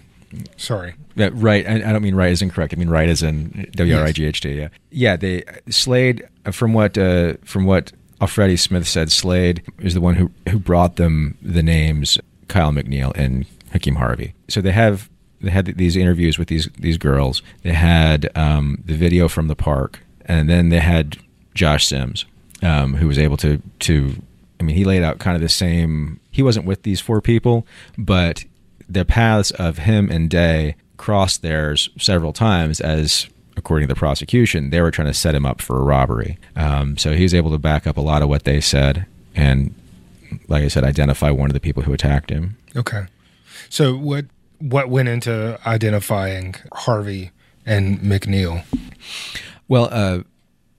sorry. 0.56 0.94
Yeah, 1.14 1.30
right. 1.32 1.66
I, 1.68 1.74
I 1.76 1.92
don't 1.92 2.02
mean 2.02 2.14
right 2.14 2.30
as 2.30 2.42
incorrect. 2.42 2.72
I 2.72 2.76
mean 2.76 2.90
right 2.90 3.08
as 3.08 3.22
in 3.22 3.68
W 3.72 3.96
R 3.96 4.04
I 4.04 4.12
G 4.12 4.24
H 4.24 4.40
T. 4.40 4.52
Yeah, 4.52 4.68
yeah. 4.90 5.16
They 5.16 5.42
Slade 5.68 6.26
uh, 6.46 6.52
from 6.52 6.74
what 6.74 6.96
uh, 6.96 7.34
from 7.44 7.64
what 7.64 7.92
Alfredi 8.20 8.56
Smith 8.56 8.86
said. 8.86 9.10
Slade 9.10 9.62
is 9.80 9.94
the 9.94 10.00
one 10.00 10.14
who 10.14 10.30
who 10.48 10.58
brought 10.60 10.96
them 10.96 11.36
the 11.42 11.62
names 11.62 12.18
Kyle 12.48 12.72
McNeil 12.72 13.12
and 13.14 13.46
Khakim 13.72 13.96
Harvey. 13.96 14.34
So 14.48 14.60
they 14.60 14.72
have 14.72 15.08
they 15.40 15.50
had 15.50 15.66
these 15.66 15.96
interviews 15.96 16.38
with 16.38 16.48
these 16.48 16.68
these 16.78 16.98
girls. 16.98 17.42
They 17.62 17.72
had 17.72 18.30
um, 18.36 18.82
the 18.84 18.94
video 18.94 19.28
from 19.28 19.48
the 19.48 19.56
park, 19.56 20.00
and 20.24 20.48
then 20.48 20.70
they 20.70 20.80
had 20.80 21.18
Josh 21.54 21.86
Sims, 21.86 22.24
um, 22.62 22.94
who 22.94 23.06
was 23.06 23.18
able 23.18 23.36
to 23.38 23.62
to. 23.80 24.22
I 24.60 24.64
mean, 24.64 24.74
he 24.74 24.84
laid 24.84 25.04
out 25.04 25.20
kind 25.20 25.36
of 25.36 25.40
the 25.40 25.48
same. 25.48 26.18
He 26.30 26.42
wasn't 26.42 26.66
with 26.66 26.82
these 26.82 27.00
four 27.00 27.20
people, 27.20 27.66
but 27.96 28.44
the 28.88 29.04
paths 29.04 29.50
of 29.52 29.78
him 29.78 30.10
and 30.10 30.28
Daye 30.28 30.74
crossed 30.96 31.42
theirs 31.42 31.88
several 31.98 32.32
times 32.32 32.80
as 32.80 33.28
according 33.56 33.86
to 33.86 33.94
the 33.94 33.98
prosecution 33.98 34.70
they 34.70 34.80
were 34.80 34.90
trying 34.90 35.06
to 35.06 35.14
set 35.14 35.34
him 35.34 35.46
up 35.46 35.60
for 35.60 35.76
a 35.76 35.82
robbery 35.82 36.38
um, 36.56 36.96
so 36.96 37.12
he 37.12 37.22
was 37.22 37.34
able 37.34 37.50
to 37.50 37.58
back 37.58 37.86
up 37.86 37.96
a 37.96 38.00
lot 38.00 38.22
of 38.22 38.28
what 38.28 38.44
they 38.44 38.60
said 38.60 39.06
and 39.34 39.74
like 40.48 40.62
i 40.62 40.68
said 40.68 40.84
identify 40.84 41.30
one 41.30 41.50
of 41.50 41.54
the 41.54 41.60
people 41.60 41.82
who 41.82 41.92
attacked 41.92 42.30
him. 42.30 42.56
Okay. 42.76 43.06
So 43.68 43.96
what 43.96 44.26
what 44.58 44.88
went 44.88 45.08
into 45.08 45.58
identifying 45.66 46.54
Harvey 46.72 47.30
and 47.64 47.98
McNeil? 48.00 48.64
well 49.68 49.88
uh, 49.90 50.22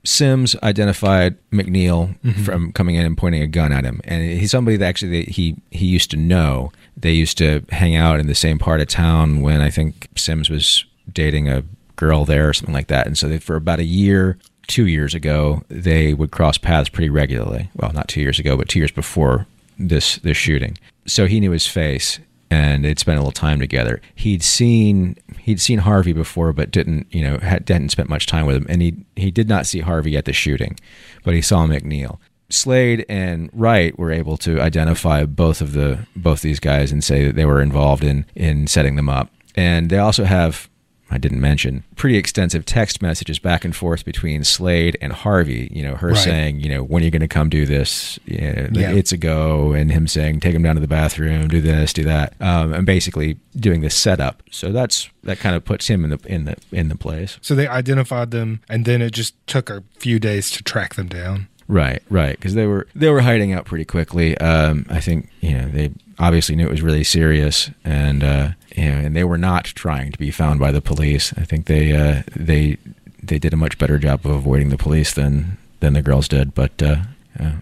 sims 0.04 0.56
identified 0.64 1.38
mcneil 1.52 2.16
from 2.44 2.72
coming 2.72 2.96
in 2.96 3.06
and 3.06 3.18
pointing 3.18 3.42
a 3.42 3.48
gun 3.48 3.72
at 3.72 3.84
him. 3.84 4.02
And 4.06 4.24
he's 4.24 4.52
somebody 4.52 4.78
that 4.78 4.86
actually 4.86 5.24
that 5.24 5.30
he 5.30 5.58
he 5.72 5.86
used 5.86 6.12
to 6.12 6.18
know. 6.18 6.72
They 6.98 7.12
used 7.12 7.38
to 7.40 7.64
hang 7.70 7.96
out 7.96 8.20
in 8.20 8.28
the 8.28 8.36
same 8.36 8.60
part 8.60 8.82
of 8.82 8.88
town 8.88 9.42
when 9.42 9.62
i 9.62 9.70
think 9.70 10.08
sims 10.16 10.50
was 10.50 10.86
dating 11.12 11.48
a 11.50 11.64
girl 12.00 12.24
there 12.24 12.50
or 12.50 12.54
something 12.54 12.74
like 12.74 12.88
that. 12.88 13.06
And 13.08 13.18
so 13.18 13.28
they, 13.28 13.40
for 13.40 13.56
about 13.56 13.80
a 13.80 13.84
year 13.84 14.38
two 14.70 14.88
years 14.88 15.14
ago 15.14 15.64
they 15.68 16.14
would 16.14 16.32
cross 16.32 16.58
paths 16.58 16.90
pretty 16.90 17.10
regularly 17.10 17.70
well 17.76 17.92
not 17.92 18.08
two 18.08 18.22
years 18.22 18.40
ago 18.40 18.56
but 18.56 18.70
two 18.70 18.80
years 18.80 18.92
before 18.92 19.46
this 19.78 20.16
this 20.18 20.38
shooting 20.38 20.78
so 21.06 21.26
he 21.26 21.40
knew 21.40 21.52
his 21.52 21.68
face 21.68 22.20
and 22.52 22.84
they'd 22.84 23.00
spent 23.00 23.18
a 23.18 23.22
little 23.22 23.32
time 23.32 23.60
together. 23.60 24.02
He'd 24.16 24.44
seen 24.44 25.16
he'd 25.40 25.62
seen 25.62 25.80
Harvey 25.80 26.14
before, 26.14 26.54
but 26.54 26.72
didn't 26.72 27.08
you 27.12 27.22
know 27.22 27.38
had, 27.40 27.68
hadn't 27.70 27.90
spent 27.90 28.10
much 28.10 28.26
time 28.26 28.46
with 28.46 28.56
him, 28.56 28.66
and 28.70 28.82
he 28.82 28.96
he 29.16 29.32
did 29.32 29.48
not 29.48 29.66
see 29.66 29.80
Harvey 29.80 30.18
at 30.18 30.26
the 30.26 30.34
shooting, 30.34 30.78
but 31.24 31.34
he 31.34 31.42
saw 31.42 31.66
McNeil. 31.66 32.18
Slade 32.50 33.06
and 33.08 33.50
Wright 33.54 33.98
were 34.00 34.12
able 34.12 34.36
to 34.38 34.60
identify 34.60 35.24
both 35.26 35.62
of 35.62 35.74
the 35.74 36.08
both 36.16 36.42
these 36.42 36.60
guys 36.60 36.92
and 36.92 37.04
say 37.04 37.26
that 37.26 37.36
they 37.36 37.46
were 37.46 37.62
involved 37.62 38.04
in 38.04 38.26
in 38.36 38.68
setting 38.68 38.96
them 38.96 39.10
up, 39.10 39.30
and 39.56 39.90
they 39.90 39.98
also 39.98 40.24
have. 40.24 40.69
I 41.12 41.18
didn't 41.18 41.42
mention 41.42 41.84
pretty 41.96 42.18
extensive 42.18 42.66
text 42.66 43.02
messages 43.02 43.40
back 43.40 43.66
and 43.66 43.76
forth 43.76 44.06
between 44.06 44.44
Slade 44.44 44.98
and 45.02 45.12
Harvey. 45.12 45.70
You 45.72 45.84
know, 45.84 45.96
her 45.96 46.10
Right. 46.10 46.18
saying, 46.18 46.60
you 46.60 46.70
know, 46.70 46.84
when 46.84 47.02
are 47.02 47.06
you 47.06 47.12
going 47.12 47.22
to 47.22 47.28
come 47.28 47.50
do 47.50 47.66
this? 47.66 48.20
Yeah, 48.26 48.68
Yeah. 48.72 48.92
It's 48.92 49.12
a 49.12 49.18
go, 49.18 49.72
and 49.74 49.92
him 49.92 50.08
saying, 50.08 50.40
take 50.42 50.54
him 50.54 50.62
down 50.64 50.76
to 50.76 50.82
the 50.82 50.88
bathroom, 50.88 51.48
do 51.48 51.62
this, 51.62 51.94
do 51.94 52.04
that, 52.04 52.34
um, 52.40 52.74
and 52.74 52.86
basically 52.86 53.38
doing 53.56 53.82
the 53.82 53.90
setup. 53.90 54.44
So 54.52 54.72
that's 54.72 55.10
that 55.24 55.40
kind 55.40 55.56
of 55.56 55.66
puts 55.66 55.88
him 55.88 56.04
in 56.04 56.12
the 56.12 56.20
in 56.26 56.46
the 56.46 56.56
in 56.72 56.90
the 56.90 56.96
place. 56.96 57.38
So 57.42 57.56
they 57.56 57.68
identified 57.68 58.32
them, 58.32 58.62
and 58.70 58.86
then 58.86 59.02
it 59.02 59.12
just 59.12 59.34
took 59.48 59.70
a 59.70 59.84
few 59.98 60.20
days 60.20 60.50
to 60.52 60.64
track 60.64 60.96
them 60.96 61.08
down. 61.08 61.48
Right, 61.68 62.02
right, 62.10 62.36
because 62.36 62.56
they 62.56 62.66
were 62.66 62.88
they 62.96 63.10
were 63.12 63.22
hiding 63.22 63.54
out 63.54 63.66
pretty 63.66 63.86
quickly. 63.86 64.36
Um, 64.40 64.86
I 64.90 65.00
think 65.00 65.30
you 65.42 65.56
know 65.56 65.68
they 65.70 65.92
obviously 66.20 66.56
knew 66.56 66.68
it 66.68 66.72
was 66.72 66.82
really 66.82 67.04
serious, 67.04 67.72
and 67.84 68.24
uh, 68.24 68.50
you 68.76 68.86
know, 68.86 68.98
and 68.98 69.16
they 69.16 69.24
were 69.24 69.38
not 69.38 69.66
trying 69.66 70.12
to 70.12 70.20
be 70.20 70.32
found 70.32 70.60
by 70.60 70.72
the 70.72 70.82
police. 70.82 71.34
I 71.38 71.44
think 71.44 71.66
they 71.66 71.94
uh, 71.96 72.24
they 72.36 72.78
they 73.24 73.40
did 73.40 73.54
a 73.54 73.58
much 73.58 73.78
better 73.78 73.98
job 73.98 74.26
of 74.26 74.32
avoiding 74.32 74.70
the 74.70 74.78
police 74.78 75.14
than 75.14 75.58
than 75.80 75.94
the 75.94 76.02
girls 76.02 76.28
did. 76.28 76.54
But 76.54 76.82
uh, 76.82 76.98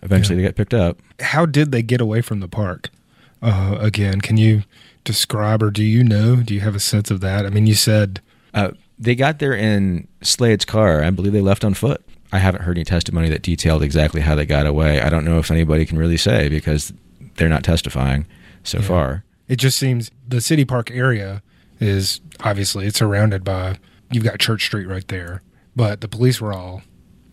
eventually, 0.02 0.36
they 0.38 0.44
got 0.44 0.56
picked 0.56 0.74
up. 0.74 0.98
How 1.20 1.46
did 1.46 1.72
they 1.72 1.82
get 1.82 2.02
away 2.02 2.22
from 2.22 2.40
the 2.40 2.48
park? 2.48 2.90
Uh, 3.42 3.78
again, 3.80 4.20
can 4.22 4.38
you 4.38 4.64
describe, 5.04 5.62
or 5.62 5.72
do 5.72 5.84
you 5.84 6.04
know? 6.04 6.38
Do 6.38 6.54
you 6.54 6.62
have 6.62 6.76
a 6.76 6.80
sense 6.80 7.12
of 7.12 7.22
that? 7.22 7.46
I 7.46 7.50
mean, 7.50 7.68
you 7.68 7.76
said 7.76 8.20
Uh, 8.54 8.72
they 9.00 9.14
got 9.14 9.38
there 9.38 9.54
in 9.54 10.08
Slade's 10.22 10.66
car. 10.66 11.04
I 11.04 11.12
believe 11.12 11.34
they 11.34 11.42
left 11.42 11.64
on 11.64 11.76
foot. 11.76 12.02
I 12.32 12.40
haven't 12.40 12.64
heard 12.64 12.78
any 12.78 12.84
testimony 12.84 13.30
that 13.30 13.44
detailed 13.44 13.84
exactly 13.84 14.22
how 14.22 14.36
they 14.36 14.46
got 14.46 14.66
away. 14.66 15.00
I 15.00 15.10
don't 15.10 15.24
know 15.24 15.38
if 15.38 15.52
anybody 15.52 15.86
can 15.86 15.98
really 15.98 16.18
say 16.18 16.50
because 16.50 16.92
they're 17.36 17.48
not 17.48 17.64
testifying 17.64 18.26
so 18.68 18.82
far. 18.82 19.24
it 19.48 19.56
just 19.58 19.78
seems 19.78 20.12
the 20.28 20.42
city 20.42 20.66
park 20.66 20.92
area 20.92 21.42
is 21.80 22.22
obviously 22.42 22.86
it's 22.88 23.00
surrounded 23.00 23.44
by 23.44 23.78
you've 24.12 24.24
got 24.24 24.40
Church 24.40 24.66
Street 24.66 24.88
right 24.88 25.08
there, 25.08 25.42
but 25.76 26.02
the 26.02 26.08
police 26.08 26.42
were 26.42 26.54
all 26.54 26.82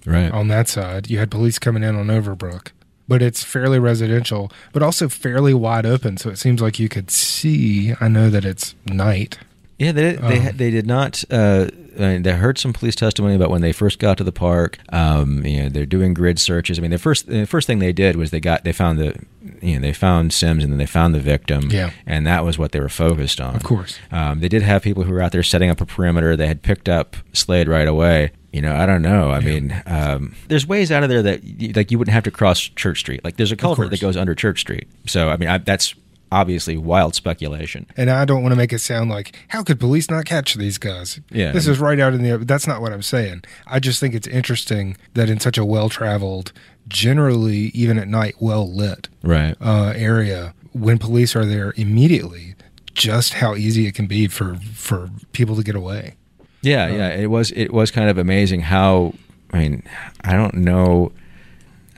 Right. 0.06 0.30
on 0.30 0.48
that 0.48 0.68
side. 0.68 1.08
You 1.10 1.18
had 1.18 1.30
police 1.30 1.58
coming 1.58 1.82
in 1.82 1.96
on 1.96 2.08
Overbrook, 2.08 2.72
but 3.08 3.22
it's 3.22 3.42
fairly 3.42 3.78
residential, 3.78 4.50
but 4.72 4.82
also 4.82 5.08
fairly 5.08 5.54
wide 5.54 5.86
open. 5.86 6.18
So 6.18 6.28
it 6.30 6.36
seems 6.38 6.60
like 6.60 6.78
you 6.78 6.88
could 6.90 7.10
see. 7.10 7.94
I 8.00 8.08
know 8.08 8.28
that 8.28 8.44
it's 8.44 8.74
night. 8.86 9.38
Yeah, 9.78 9.92
they 9.92 10.12
they, 10.12 10.38
Um, 10.48 10.56
they 10.56 10.70
did 10.70 10.86
not. 10.86 11.24
Uh, 11.30 11.66
I 11.96 12.00
mean, 12.00 12.22
they 12.22 12.32
heard 12.32 12.58
some 12.58 12.72
police 12.72 12.94
testimony 12.96 13.34
about 13.36 13.50
when 13.50 13.60
they 13.60 13.72
first 13.72 13.98
got 13.98 14.18
to 14.18 14.24
the 14.24 14.32
park. 14.32 14.78
Um, 14.92 15.44
you 15.46 15.62
know, 15.64 15.68
they're 15.68 15.86
doing 15.86 16.12
grid 16.14 16.38
searches. 16.38 16.78
I 16.78 16.82
mean, 16.82 16.90
the 16.90 16.98
first 16.98 17.26
the 17.28 17.44
first 17.46 17.66
thing 17.66 17.78
they 17.80 17.92
did 17.92 18.16
was 18.16 18.30
they 18.30 18.40
got 18.40 18.64
they 18.64 18.72
found 18.72 18.98
the 18.98 19.14
you 19.60 19.74
know 19.74 19.80
they 19.80 19.92
found 19.92 20.32
Sims 20.32 20.62
and 20.64 20.72
then 20.72 20.78
they 20.78 20.86
found 20.86 21.14
the 21.14 21.20
victim. 21.20 21.70
Yeah. 21.70 21.90
and 22.06 22.26
that 22.26 22.44
was 22.44 22.58
what 22.58 22.72
they 22.72 22.80
were 22.80 22.88
focused 22.88 23.40
on. 23.40 23.54
Of 23.56 23.62
course. 23.64 23.98
um, 24.12 24.40
they 24.40 24.48
did 24.48 24.62
have 24.62 24.82
people 24.82 25.04
who 25.04 25.12
were 25.12 25.20
out 25.22 25.32
there 25.32 25.42
setting 25.42 25.70
up 25.70 25.80
a 25.80 25.86
perimeter. 25.86 26.36
They 26.36 26.46
had 26.48 26.62
picked 26.62 26.88
up 26.88 27.16
Slade 27.32 27.68
right 27.68 27.88
away. 27.88 28.30
You 28.52 28.62
know, 28.62 28.76
I 28.76 28.86
don't 28.86 29.02
know. 29.02 29.30
I 29.32 29.40
mean, 29.40 29.82
um, 29.86 30.36
there's 30.46 30.64
ways 30.68 30.92
out 30.92 31.02
of 31.02 31.08
there 31.08 31.22
that 31.22 31.42
you, 31.42 31.72
like 31.72 31.90
you 31.90 31.98
wouldn't 31.98 32.14
have 32.14 32.22
to 32.24 32.30
cross 32.30 32.60
Church 32.60 33.00
Street. 33.00 33.24
Like 33.24 33.36
there's 33.36 33.50
a 33.50 33.56
culvert 33.56 33.90
that 33.90 34.00
goes 34.00 34.16
under 34.16 34.34
Church 34.36 34.60
Street. 34.60 34.86
So 35.06 35.28
I 35.28 35.36
mean, 35.36 35.48
I, 35.48 35.58
that's 35.58 35.94
obviously 36.34 36.76
wild 36.76 37.14
speculation. 37.14 37.86
And 37.96 38.10
I 38.10 38.24
don't 38.24 38.42
want 38.42 38.52
to 38.52 38.56
make 38.56 38.72
it 38.72 38.80
sound 38.80 39.08
like 39.10 39.34
how 39.48 39.62
could 39.62 39.78
police 39.78 40.10
not 40.10 40.24
catch 40.24 40.54
these 40.54 40.78
guys? 40.78 41.20
Yeah. 41.30 41.52
this 41.52 41.66
is 41.68 41.78
right 41.78 42.00
out 42.00 42.12
in 42.14 42.22
the. 42.22 42.38
That's 42.38 42.66
not 42.66 42.80
what 42.82 42.92
I'm 42.92 43.02
saying. 43.02 43.42
I 43.66 43.78
just 43.80 44.00
think 44.00 44.14
it's 44.14 44.26
interesting 44.28 44.96
that 45.14 45.30
in 45.30 45.38
such 45.40 45.56
a 45.58 45.64
well 45.64 45.88
traveled, 45.88 46.52
generally 46.88 47.70
even 47.74 47.98
at 47.98 48.08
night, 48.08 48.34
well 48.40 48.70
lit 48.72 49.08
Right. 49.22 49.54
uh, 49.60 49.92
area, 49.96 50.54
when 50.72 50.98
police 50.98 51.34
are 51.36 51.44
there 51.44 51.72
immediately, 51.76 52.54
just 52.94 53.34
how 53.34 53.54
easy 53.54 53.86
it 53.86 53.94
can 53.94 54.06
be 54.06 54.26
for 54.28 54.56
for 54.74 55.10
people 55.32 55.56
to 55.56 55.62
get 55.62 55.74
away. 55.76 56.14
Yeah, 56.62 56.86
yeah. 56.88 57.08
It 57.08 57.26
was 57.30 57.50
it 57.52 57.72
was 57.72 57.90
kind 57.90 58.08
of 58.08 58.18
amazing 58.18 58.60
how 58.62 59.14
I 59.52 59.58
mean 59.58 59.82
I 60.22 60.32
don't 60.32 60.54
know. 60.54 61.12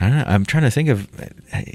I 0.01 0.09
don't 0.09 0.19
know, 0.19 0.25
I'm 0.27 0.45
trying 0.45 0.65
to 0.65 0.71
think 0.71 0.89
of. 0.89 1.09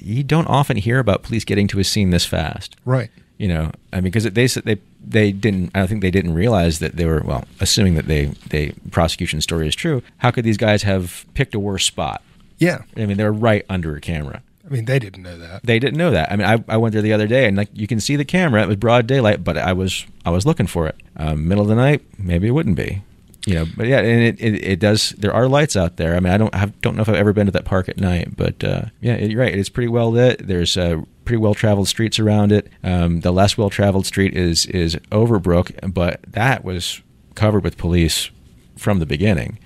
You 0.02 0.24
don't 0.24 0.48
often 0.48 0.78
hear 0.78 1.00
about 1.00 1.24
police 1.24 1.44
getting 1.44 1.68
to 1.70 1.80
a 1.80 1.84
scene 1.84 2.12
this 2.12 2.26
fast. 2.26 2.76
Right. 2.86 3.10
You 3.38 3.48
know, 3.48 3.72
I 3.92 3.98
mean, 3.98 4.12
because 4.12 4.26
they 4.26 4.48
said 4.48 4.64
they 4.64 4.78
they 5.04 5.32
didn't. 5.32 5.72
I 5.74 5.80
don't 5.80 5.88
think 5.88 6.02
they 6.02 6.12
didn't 6.12 6.36
realize 6.36 6.78
that 6.80 6.96
they 6.98 7.06
were 7.06 7.22
well. 7.26 7.46
Assuming 7.60 7.96
that 7.96 8.06
they 8.06 8.26
they 8.50 8.74
prosecution 8.92 9.42
story 9.42 9.68
is 9.68 9.76
true, 9.76 10.04
how 10.18 10.30
could 10.30 10.44
these 10.44 10.58
guys 10.58 10.84
have 10.84 11.26
picked 11.34 11.56
a 11.56 11.60
worse 11.60 11.86
spot? 11.86 12.22
Yeah. 12.60 12.84
I 12.96 13.08
mean, 13.08 13.18
they're 13.18 13.34
right 13.34 13.66
under 13.68 13.96
a 13.96 14.02
camera. 14.02 14.44
I 14.64 14.70
mean, 14.70 14.86
they 14.86 15.00
didn't 15.00 15.24
know 15.24 15.38
that. 15.40 15.64
They 15.64 15.80
didn't 15.80 15.98
know 15.98 16.12
that. 16.12 16.32
I 16.32 16.36
mean, 16.36 16.48
I, 16.48 16.64
I 16.68 16.78
went 16.78 16.94
there 16.94 17.02
the 17.02 17.14
other 17.14 17.28
day, 17.28 17.48
and 17.48 17.58
like 17.58 17.70
you 17.74 17.88
can 17.88 18.00
see 18.00 18.16
the 18.16 18.24
camera. 18.24 18.62
It 18.62 18.68
was 18.68 18.78
broad 18.78 19.08
daylight, 19.08 19.44
but 19.44 19.58
I 19.58 19.74
was 19.74 20.06
I 20.24 20.30
was 20.30 20.46
looking 20.46 20.68
for 20.68 20.88
it. 20.88 20.96
Um, 21.18 21.48
middle 21.48 21.64
of 21.64 21.68
the 21.68 21.76
night, 21.76 22.04
maybe 22.20 22.48
it 22.48 22.52
wouldn't 22.52 22.76
be. 22.76 23.02
You 23.46 23.56
know, 23.56 23.66
but 23.76 23.88
yeah, 23.88 24.00
and 24.00 24.22
it, 24.22 24.40
it, 24.40 24.64
it 24.64 24.80
does. 24.80 25.12
There 25.18 25.34
are 25.34 25.48
lights 25.48 25.76
out 25.76 25.98
there. 25.98 26.16
I 26.16 26.20
mean, 26.20 26.32
I 26.32 26.38
don't 26.38 26.54
have, 26.54 26.80
don't 26.82 26.96
know 26.96 27.02
if 27.02 27.10
I've 27.10 27.16
ever 27.16 27.34
been 27.34 27.48
to 27.48 27.52
that 27.54 27.66
park 27.66 27.90
at 27.90 27.98
night, 27.98 28.38
but 28.38 28.64
uh, 28.64 28.86
yeah, 29.02 29.18
you're 29.18 29.40
right. 29.40 29.54
It's 29.54 29.70
pretty 29.70 29.88
well 29.88 30.12
lit. 30.12 30.46
There's 30.46 30.78
uh, 30.78 31.02
pretty 31.26 31.42
well 31.42 31.56
traveled 31.56 31.88
streets 31.88 32.20
around 32.20 32.52
it. 32.52 32.70
Um, 32.84 33.22
the 33.22 33.32
less 33.32 33.58
well 33.58 33.72
traveled 33.72 34.06
street 34.06 34.36
is 34.36 34.68
is 34.68 34.96
Overbrook, 35.12 35.92
but 35.92 36.22
that 36.28 36.64
was 36.64 37.02
covered 37.34 37.64
with 37.64 37.78
police 37.78 38.30
from 38.78 39.00
the 39.00 39.06
beginning. 39.08 39.58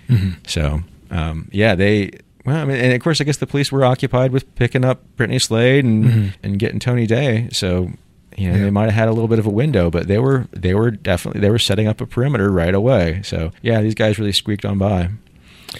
So 0.47 0.81
um, 1.11 1.49
yeah, 1.51 1.75
they. 1.75 2.11
Well, 2.45 2.57
I 2.57 2.63
mean, 2.65 2.77
and 2.77 2.93
of 2.93 3.01
course, 3.01 3.19
I 3.19 3.23
guess 3.23 3.38
the 3.38 3.47
police 3.47 3.71
were 3.71 3.83
occupied 3.83 4.31
with 4.31 4.53
picking 4.55 4.85
up 4.85 5.03
Brittany 5.17 5.39
Slade 5.39 5.83
and 5.83 6.38
and 6.43 6.59
getting 6.59 6.79
Tony 6.79 7.07
Daye. 7.07 7.49
So 7.51 7.91
you 8.38 8.50
know, 8.50 8.58
Yeah. 8.58 8.63
they 8.63 8.71
might 8.71 8.86
have 8.86 8.93
had 8.93 9.08
a 9.08 9.12
little 9.12 9.28
bit 9.28 9.39
of 9.39 9.45
a 9.45 9.50
window, 9.52 9.89
but 9.89 10.08
they 10.08 10.19
were 10.19 10.48
they 10.52 10.74
were 10.74 10.91
definitely 10.91 11.41
they 11.41 11.50
were 11.50 11.60
setting 11.60 11.88
up 11.88 12.02
a 12.02 12.06
perimeter 12.06 12.52
right 12.52 12.74
away. 12.76 13.21
So 13.24 13.52
yeah, 13.62 13.82
these 13.82 13.95
guys 13.95 14.17
really 14.19 14.32
squeaked 14.34 14.65
on 14.65 14.78
by, 14.78 15.10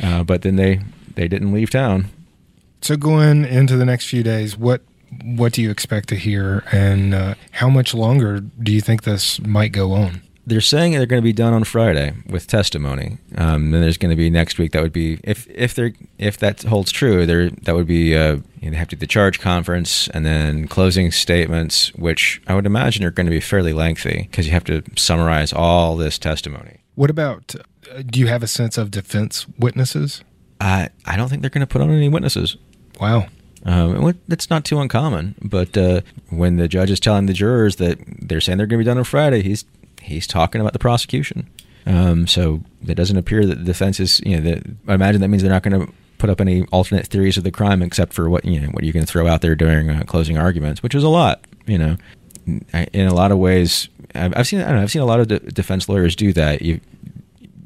uh, 0.02 0.24
but 0.24 0.42
then 0.42 0.56
they 0.56 0.80
they 1.16 1.28
didn't 1.28 1.54
leave 1.54 1.70
town. 1.70 2.08
So 2.82 2.96
going 2.98 3.46
into 3.46 3.78
the 3.78 3.86
next 3.86 4.08
few 4.08 4.24
days, 4.24 4.58
what 4.58 4.82
what 5.24 5.54
do 5.54 5.62
you 5.62 5.70
expect 5.72 6.10
to 6.10 6.16
hear, 6.16 6.64
and 6.72 7.14
uh, 7.14 7.36
how 7.52 7.70
much 7.70 7.94
longer 7.94 8.40
do 8.42 8.72
you 8.72 8.82
think 8.82 9.04
this 9.04 9.40
might 9.42 9.72
go 9.72 9.94
on? 9.94 10.22
They're 10.48 10.62
saying 10.62 10.94
they're 10.94 11.08
going 11.08 11.22
to 11.22 11.26
be 11.26 11.34
done 11.34 11.54
on 11.54 11.64
Friday 11.64 12.14
with 12.30 12.46
testimony. 12.46 13.18
Um, 13.36 13.72
then 13.72 13.82
there's 13.82 13.98
going 13.98 14.12
to 14.12 14.16
be 14.16 14.30
next 14.30 14.60
week. 14.60 14.74
That 14.74 14.84
would 14.84 14.94
be 14.94 15.20
if 15.24 15.48
if 15.50 15.74
they 15.74 15.94
if 16.20 16.38
that 16.38 16.64
holds 16.64 16.92
true. 16.92 17.26
There 17.26 17.50
that 17.50 17.76
would 17.76 17.88
be 17.88 18.16
uh, 18.16 18.38
you 18.62 18.72
have 18.72 18.88
to 18.90 18.96
do 18.96 19.00
the 19.00 19.08
charge 19.08 19.40
conference 19.40 20.08
and 20.10 20.26
then 20.26 20.68
closing 20.68 21.12
statements, 21.12 21.94
which 21.96 22.42
I 22.48 22.54
would 22.54 22.66
imagine 22.66 23.04
are 23.04 23.12
going 23.12 23.26
to 23.26 23.32
be 23.32 23.40
fairly 23.40 23.74
lengthy 23.74 24.28
because 24.30 24.46
you 24.46 24.54
have 24.54 24.66
to 24.66 24.84
summarize 24.96 25.52
all 25.52 25.96
this 25.96 26.20
testimony. 26.20 26.78
What 26.96 27.10
about? 27.10 27.56
Uh, 27.92 28.04
do 28.06 28.20
you 28.20 28.28
have 28.28 28.44
a 28.44 28.48
sense 28.48 28.78
of 28.78 28.92
defense 28.92 29.48
witnesses? 29.58 30.24
I 30.62 30.90
I 31.06 31.18
don't 31.18 31.30
think 31.30 31.42
they're 31.42 31.50
going 31.50 31.66
to 31.66 31.68
put 31.68 31.82
on 31.82 31.90
any 31.90 32.10
witnesses. 32.10 32.58
Wow. 33.00 33.28
Um, 33.66 34.16
it's 34.30 34.52
not 34.52 34.64
too 34.64 34.80
uncommon, 34.80 35.36
but 35.42 35.76
uh, 35.76 36.02
when 36.30 36.58
the 36.58 36.68
judge 36.68 36.92
is 36.92 37.00
telling 37.00 37.26
the 37.26 37.34
jurors 37.34 37.78
that 37.78 37.98
they're 38.22 38.40
saying 38.40 38.60
they're 38.60 38.68
going 38.68 38.80
to 38.80 38.84
be 38.84 38.88
done 38.88 39.00
on 39.00 39.04
Friday, 39.04 39.42
he's 39.42 39.66
he's 40.06 40.28
talking 40.28 40.62
about 40.62 40.74
the 40.74 40.80
prosecution. 40.80 41.50
Um, 41.86 42.26
so 42.28 42.62
it 42.88 42.96
doesn't 42.96 43.18
appear 43.18 43.46
that 43.46 43.60
the 43.60 43.64
defense 43.64 44.00
is, 44.00 44.20
you 44.26 44.38
know, 44.38 44.52
that, 44.52 44.64
I 44.88 44.96
imagine 44.96 45.22
that 45.22 45.28
means 45.28 45.44
they're 45.44 45.52
not 45.52 45.64
going 45.64 45.86
to 45.86 45.94
put 46.18 46.30
up 46.30 46.42
any 46.42 46.64
alternate 46.72 47.08
theories 47.08 47.38
of 47.38 47.44
the 47.44 47.52
crime 47.52 47.82
except 47.82 48.14
for 48.14 48.30
what 48.30 48.46
you 48.46 48.60
know 48.60 48.68
what 48.70 48.84
you 48.84 48.94
can 48.94 49.06
throw 49.06 49.28
out 49.28 49.42
there 49.42 49.56
during 49.56 49.90
uh, 49.90 50.04
closing 50.08 50.38
arguments, 50.38 50.82
which 50.82 50.96
is 50.96 51.04
a 51.04 51.10
lot. 51.10 51.46
You 51.68 51.78
know, 51.78 51.98
in 52.46 53.08
a 53.08 53.14
lot 53.14 53.32
of 53.32 53.38
ways, 53.38 53.90
I've 54.14 54.48
seen 54.48 54.62
I 54.62 54.68
don't 54.68 54.78
know, 54.78 54.82
I've 54.82 54.92
seen 54.92 55.02
a 55.02 55.06
lot 55.06 55.20
of 55.20 55.28
de- 55.28 55.40
defense 55.40 55.90
lawyers 55.90 56.16
do 56.16 56.34
that. 56.34 56.62
You 56.62 56.80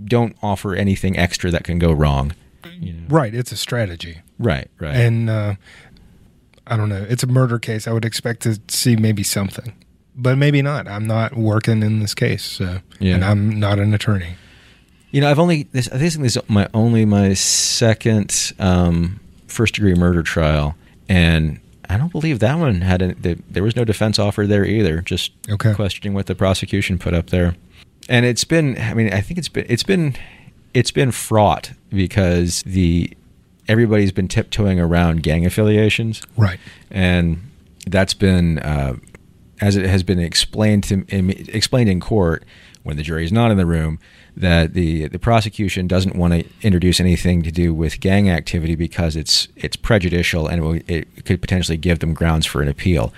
don't 0.03 0.35
offer 0.41 0.75
anything 0.75 1.17
extra 1.17 1.51
that 1.51 1.63
can 1.63 1.79
go 1.79 1.91
wrong. 1.91 2.33
You 2.79 2.93
know? 2.93 3.07
Right, 3.07 3.33
it's 3.33 3.51
a 3.51 3.57
strategy. 3.57 4.21
Right, 4.37 4.69
right, 4.79 4.95
and 4.95 5.29
uh, 5.29 5.55
I 6.67 6.75
don't 6.75 6.89
know. 6.89 7.05
It's 7.07 7.23
a 7.23 7.27
murder 7.27 7.59
case. 7.59 7.87
I 7.87 7.93
would 7.93 8.05
expect 8.05 8.41
to 8.41 8.59
see 8.67 8.95
maybe 8.95 9.23
something 9.23 9.73
but 10.19 10.37
maybe 10.37 10.61
not. 10.61 10.87
I'm 10.87 11.07
not 11.07 11.35
working 11.35 11.81
in 11.81 11.99
this 11.99 12.13
case, 12.13 12.43
so, 12.43 12.79
yeah. 12.99 13.15
and 13.15 13.25
I'm 13.25 13.59
not 13.59 13.79
an 13.79 13.93
attorney. 13.93 14.35
You 15.11 15.21
know, 15.21 15.31
I've 15.31 15.39
only 15.39 15.63
this. 15.71 15.87
I 15.87 15.97
think 15.97 16.13
this 16.21 16.35
is 16.35 16.49
my 16.49 16.67
only 16.73 17.05
my 17.05 17.33
second 17.33 18.53
um, 18.59 19.19
first 19.47 19.75
degree 19.75 19.95
murder 19.95 20.21
trial, 20.21 20.75
and 21.07 21.59
I 21.89 21.97
don't 21.97 22.11
believe 22.11 22.39
that 22.39 22.59
one 22.59 22.81
had. 22.81 23.01
A, 23.01 23.15
the, 23.15 23.39
there 23.49 23.63
was 23.63 23.75
no 23.75 23.83
defense 23.83 24.19
offer 24.19 24.45
there 24.45 24.65
either. 24.65 25.01
Just 25.01 25.31
okay. 25.49 25.73
questioning 25.73 26.13
what 26.13 26.27
the 26.27 26.35
prosecution 26.35 26.99
put 26.99 27.13
up 27.13 27.31
there, 27.31 27.55
and 28.07 28.25
it's 28.25 28.43
been. 28.43 28.77
I 28.77 28.93
mean, 28.93 29.11
I 29.11 29.21
think 29.21 29.39
it's 29.39 29.49
been. 29.49 29.65
It's 29.67 29.83
been. 29.83 30.15
It's 30.75 30.91
been 30.91 31.11
fraught 31.11 31.71
because 31.89 32.61
the 32.61 33.11
everybody's 33.67 34.11
been 34.11 34.27
tiptoeing 34.27 34.79
around 34.79 35.23
gang 35.23 35.45
affiliations, 35.45 36.21
right? 36.37 36.59
And 36.91 37.49
that's 37.87 38.13
been 38.13 38.59
uh, 38.59 38.97
as 39.61 39.75
it 39.75 39.85
has 39.85 40.03
been 40.03 40.19
explained 40.19 40.83
to 40.85 41.05
explained 41.53 41.89
in 41.89 41.99
court 41.99 42.43
when 42.83 42.97
the 42.97 43.03
jury 43.03 43.25
is 43.25 43.31
not 43.31 43.51
in 43.51 43.57
the 43.57 43.65
room, 43.65 43.99
that 44.35 44.73
the 44.73 45.07
the 45.07 45.19
prosecution 45.19 45.87
doesn't 45.87 46.15
want 46.15 46.33
to 46.33 46.45
introduce 46.61 46.99
anything 46.99 47.41
to 47.43 47.51
do 47.51 47.73
with 47.73 47.99
gang 47.99 48.29
activity 48.29 48.75
because 48.75 49.15
it's 49.15 49.47
it's 49.55 49.75
prejudicial 49.75 50.47
and 50.47 50.59
it, 50.59 50.63
will, 50.63 50.79
it 50.87 51.25
could 51.25 51.41
potentially 51.41 51.77
give 51.77 51.99
them 51.99 52.13
grounds 52.13 52.45
for 52.45 52.61
an 52.61 52.67
appeal. 52.67 53.13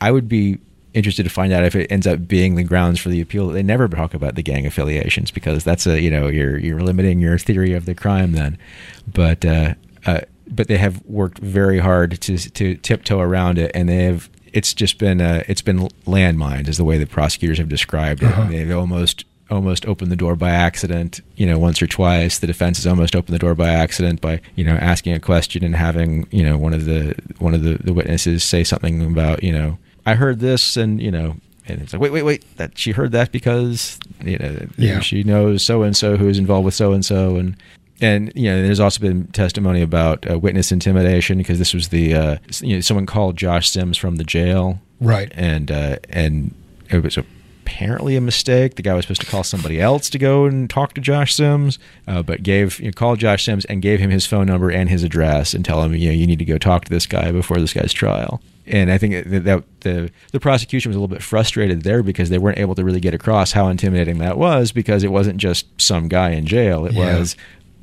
I 0.00 0.10
would 0.10 0.28
be 0.28 0.58
interested 0.94 1.22
to 1.22 1.30
find 1.30 1.52
out 1.52 1.64
if 1.64 1.74
it 1.74 1.90
ends 1.90 2.06
up 2.06 2.26
being 2.26 2.54
the 2.54 2.64
grounds 2.64 3.00
for 3.00 3.08
the 3.08 3.20
appeal. 3.20 3.48
that 3.48 3.54
They 3.54 3.62
never 3.62 3.88
talk 3.88 4.14
about 4.14 4.34
the 4.34 4.42
gang 4.42 4.66
affiliations 4.66 5.30
because 5.30 5.64
that's 5.64 5.86
a 5.86 6.00
you 6.00 6.10
know 6.10 6.28
you're 6.28 6.58
you're 6.58 6.80
limiting 6.80 7.20
your 7.20 7.38
theory 7.38 7.74
of 7.74 7.84
the 7.84 7.94
crime 7.94 8.32
then, 8.32 8.58
but. 9.06 9.44
Uh, 9.44 9.74
uh, 10.04 10.20
but 10.48 10.68
they 10.68 10.76
have 10.76 11.02
worked 11.06 11.38
very 11.38 11.78
hard 11.78 12.20
to 12.20 12.36
to 12.36 12.74
tiptoe 12.76 13.20
around 13.20 13.58
it, 13.58 13.70
and 13.74 13.88
they 13.88 14.04
have 14.04 14.28
it's 14.52 14.74
just 14.74 14.98
been 14.98 15.20
uh, 15.20 15.42
it's 15.48 15.62
been 15.62 15.88
landmines 16.06 16.68
is 16.68 16.76
the 16.76 16.84
way 16.84 16.98
the 16.98 17.06
prosecutors 17.06 17.58
have 17.58 17.68
described 17.68 18.22
it. 18.22 18.26
Uh-huh. 18.26 18.48
They've 18.48 18.70
almost 18.70 19.24
almost 19.50 19.86
opened 19.86 20.10
the 20.10 20.16
door 20.16 20.34
by 20.34 20.50
accident, 20.50 21.20
you 21.36 21.46
know, 21.46 21.58
once 21.58 21.82
or 21.82 21.86
twice. 21.86 22.38
The 22.38 22.46
defense 22.46 22.78
has 22.78 22.86
almost 22.86 23.14
opened 23.14 23.34
the 23.34 23.38
door 23.38 23.54
by 23.54 23.68
accident 23.68 24.20
by, 24.20 24.40
you 24.56 24.64
know, 24.64 24.74
asking 24.76 25.12
a 25.12 25.20
question 25.20 25.62
and 25.62 25.76
having, 25.76 26.26
you 26.30 26.42
know, 26.42 26.56
one 26.56 26.72
of 26.72 26.86
the 26.86 27.14
one 27.38 27.54
of 27.54 27.62
the, 27.62 27.74
the 27.74 27.92
witnesses 27.92 28.42
say 28.42 28.64
something 28.64 29.04
about, 29.04 29.42
you 29.42 29.52
know, 29.52 29.78
I 30.06 30.14
heard 30.14 30.40
this 30.40 30.76
and, 30.76 31.00
you 31.00 31.10
know, 31.10 31.36
and 31.68 31.80
it's 31.80 31.92
like, 31.92 32.02
wait, 32.02 32.12
wait, 32.12 32.24
wait, 32.24 32.56
that 32.56 32.76
she 32.76 32.92
heard 32.92 33.12
that 33.12 33.30
because, 33.30 33.98
you 34.24 34.38
know, 34.38 34.66
yeah. 34.78 35.00
she 35.00 35.22
knows 35.22 35.62
so 35.62 35.82
and 35.82 35.96
so 35.96 36.16
who 36.16 36.28
is 36.28 36.38
involved 36.38 36.64
with 36.64 36.74
so 36.74 36.92
and 36.92 37.04
so 37.04 37.36
and 37.36 37.56
and 38.02 38.32
you 38.34 38.50
know, 38.50 38.60
there's 38.60 38.80
also 38.80 39.00
been 39.00 39.28
testimony 39.28 39.80
about 39.80 40.28
uh, 40.28 40.38
witness 40.38 40.72
intimidation 40.72 41.38
because 41.38 41.58
this 41.58 41.72
was 41.72 41.88
the 41.88 42.14
uh, 42.14 42.36
you 42.60 42.74
know 42.74 42.80
someone 42.80 43.06
called 43.06 43.36
Josh 43.36 43.70
Sims 43.70 43.96
from 43.96 44.16
the 44.16 44.24
jail, 44.24 44.80
right? 45.00 45.32
And 45.36 45.70
uh, 45.70 45.96
and 46.10 46.52
it 46.90 47.02
was 47.02 47.16
apparently 47.16 48.16
a 48.16 48.20
mistake. 48.20 48.74
The 48.74 48.82
guy 48.82 48.94
was 48.94 49.04
supposed 49.04 49.20
to 49.20 49.28
call 49.28 49.44
somebody 49.44 49.80
else 49.80 50.10
to 50.10 50.18
go 50.18 50.46
and 50.46 50.68
talk 50.68 50.94
to 50.94 51.00
Josh 51.00 51.34
Sims, 51.34 51.78
uh, 52.08 52.22
but 52.22 52.42
gave 52.42 52.80
you 52.80 52.86
know, 52.86 52.92
called 52.92 53.20
Josh 53.20 53.44
Sims 53.44 53.64
and 53.66 53.80
gave 53.80 54.00
him 54.00 54.10
his 54.10 54.26
phone 54.26 54.48
number 54.48 54.68
and 54.68 54.90
his 54.90 55.04
address 55.04 55.54
and 55.54 55.64
tell 55.64 55.82
him 55.82 55.94
you 55.94 56.08
know 56.08 56.14
you 56.14 56.26
need 56.26 56.40
to 56.40 56.44
go 56.44 56.58
talk 56.58 56.84
to 56.84 56.90
this 56.90 57.06
guy 57.06 57.30
before 57.30 57.58
this 57.58 57.72
guy's 57.72 57.92
trial. 57.92 58.42
And 58.66 58.92
I 58.92 58.98
think 58.98 59.28
that, 59.28 59.44
that 59.44 59.64
the 59.80 60.10
the 60.32 60.40
prosecution 60.40 60.90
was 60.90 60.96
a 60.96 60.98
little 60.98 61.14
bit 61.14 61.22
frustrated 61.22 61.82
there 61.82 62.02
because 62.02 62.30
they 62.30 62.38
weren't 62.38 62.58
able 62.58 62.74
to 62.74 62.84
really 62.84 63.00
get 63.00 63.14
across 63.14 63.52
how 63.52 63.68
intimidating 63.68 64.18
that 64.18 64.38
was 64.38 64.72
because 64.72 65.04
it 65.04 65.12
wasn't 65.12 65.38
just 65.38 65.66
some 65.80 66.08
guy 66.08 66.30
in 66.30 66.46
jail. 66.46 66.84
It 66.86 66.94
yeah. 66.94 67.18
was 67.18 67.36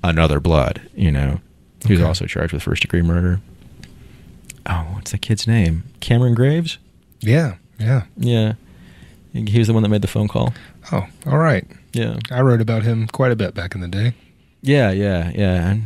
another 0.03 0.39
blood, 0.39 0.81
you 0.95 1.11
know, 1.11 1.39
who's 1.87 1.99
okay. 1.99 2.07
also 2.07 2.25
charged 2.25 2.53
with 2.53 2.63
first 2.63 2.81
degree 2.81 3.01
murder. 3.01 3.41
Oh, 4.65 4.87
what's 4.93 5.11
the 5.11 5.17
kid's 5.17 5.47
name? 5.47 5.83
Cameron 5.99 6.35
Graves? 6.35 6.77
Yeah, 7.21 7.55
yeah. 7.79 8.03
Yeah. 8.17 8.53
He 9.33 9.57
was 9.59 9.67
the 9.67 9.73
one 9.73 9.83
that 9.83 9.89
made 9.89 10.01
the 10.01 10.07
phone 10.07 10.27
call. 10.27 10.53
Oh, 10.91 11.05
all 11.25 11.37
right. 11.37 11.65
Yeah. 11.93 12.17
I 12.31 12.41
wrote 12.41 12.61
about 12.61 12.83
him 12.83 13.07
quite 13.07 13.31
a 13.31 13.35
bit 13.35 13.53
back 13.53 13.75
in 13.75 13.81
the 13.81 13.87
day. 13.87 14.13
Yeah, 14.61 14.91
yeah, 14.91 15.31
yeah. 15.33 15.77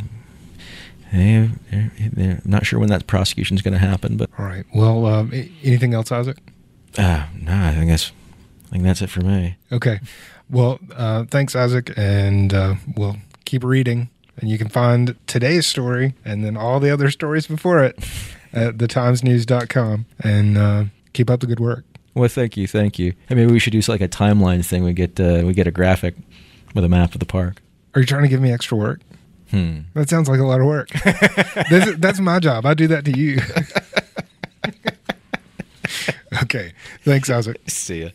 They, 1.11 1.49
they're, 1.69 1.91
they're 2.11 2.41
not 2.43 2.65
sure 2.65 2.79
when 2.79 2.89
that 2.89 3.05
prosecution 3.05 3.55
is 3.55 3.61
going 3.61 3.73
to 3.73 3.79
happen, 3.79 4.17
but. 4.17 4.29
All 4.39 4.45
right. 4.45 4.65
Well, 4.73 5.05
um, 5.05 5.31
anything 5.61 5.93
else, 5.93 6.11
Isaac? 6.11 6.37
Uh, 6.97 7.27
no, 7.39 7.53
I 7.53 7.71
think 7.73 7.89
that's, 7.89 8.11
I 8.67 8.69
think 8.71 8.83
that's 8.83 9.01
it 9.01 9.09
for 9.09 9.21
me. 9.21 9.57
Okay. 9.71 9.99
Well, 10.49 10.79
uh, 10.95 11.25
thanks, 11.25 11.55
Isaac, 11.55 11.93
and 11.95 12.53
uh, 12.53 12.75
we'll 12.95 13.17
keep 13.45 13.63
reading, 13.63 14.09
and 14.37 14.49
you 14.49 14.57
can 14.57 14.69
find 14.69 15.15
today's 15.27 15.67
story 15.67 16.15
and 16.25 16.43
then 16.43 16.57
all 16.57 16.79
the 16.79 16.89
other 16.89 17.09
stories 17.11 17.47
before 17.47 17.83
it 17.83 17.97
at 18.53 18.77
thetimesnews.com. 18.77 20.05
And 20.23 20.57
uh, 20.57 20.85
keep 21.13 21.29
up 21.29 21.39
the 21.39 21.47
good 21.47 21.59
work. 21.59 21.85
Well, 22.15 22.29
thank 22.29 22.57
you, 22.57 22.67
thank 22.67 22.99
you. 22.99 23.13
Hey, 23.27 23.35
maybe 23.35 23.51
we 23.51 23.59
should 23.59 23.73
do 23.73 23.81
like 23.87 24.01
a 24.01 24.07
timeline 24.07 24.63
thing. 24.63 24.83
We 24.83 24.93
get 24.93 25.19
uh, 25.19 25.41
we 25.45 25.53
get 25.53 25.67
a 25.67 25.71
graphic 25.71 26.15
with 26.75 26.83
a 26.83 26.89
map 26.89 27.13
of 27.13 27.19
the 27.19 27.25
park. 27.25 27.61
Are 27.95 28.01
you 28.01 28.07
trying 28.07 28.23
to 28.23 28.27
give 28.27 28.41
me 28.41 28.51
extra 28.51 28.77
work? 28.77 29.01
Hmm. 29.49 29.81
That 29.93 30.09
sounds 30.09 30.27
like 30.27 30.39
a 30.39 30.45
lot 30.45 30.59
of 30.61 30.65
work. 30.65 30.89
that's, 31.69 31.97
that's 31.97 32.19
my 32.19 32.39
job. 32.39 32.65
I 32.65 32.73
do 32.73 32.87
that 32.87 33.05
to 33.05 33.11
you. 33.11 33.39
okay. 36.43 36.73
Thanks, 37.03 37.29
Isaac. 37.29 37.61
See 37.67 38.01
ya. 38.01 38.09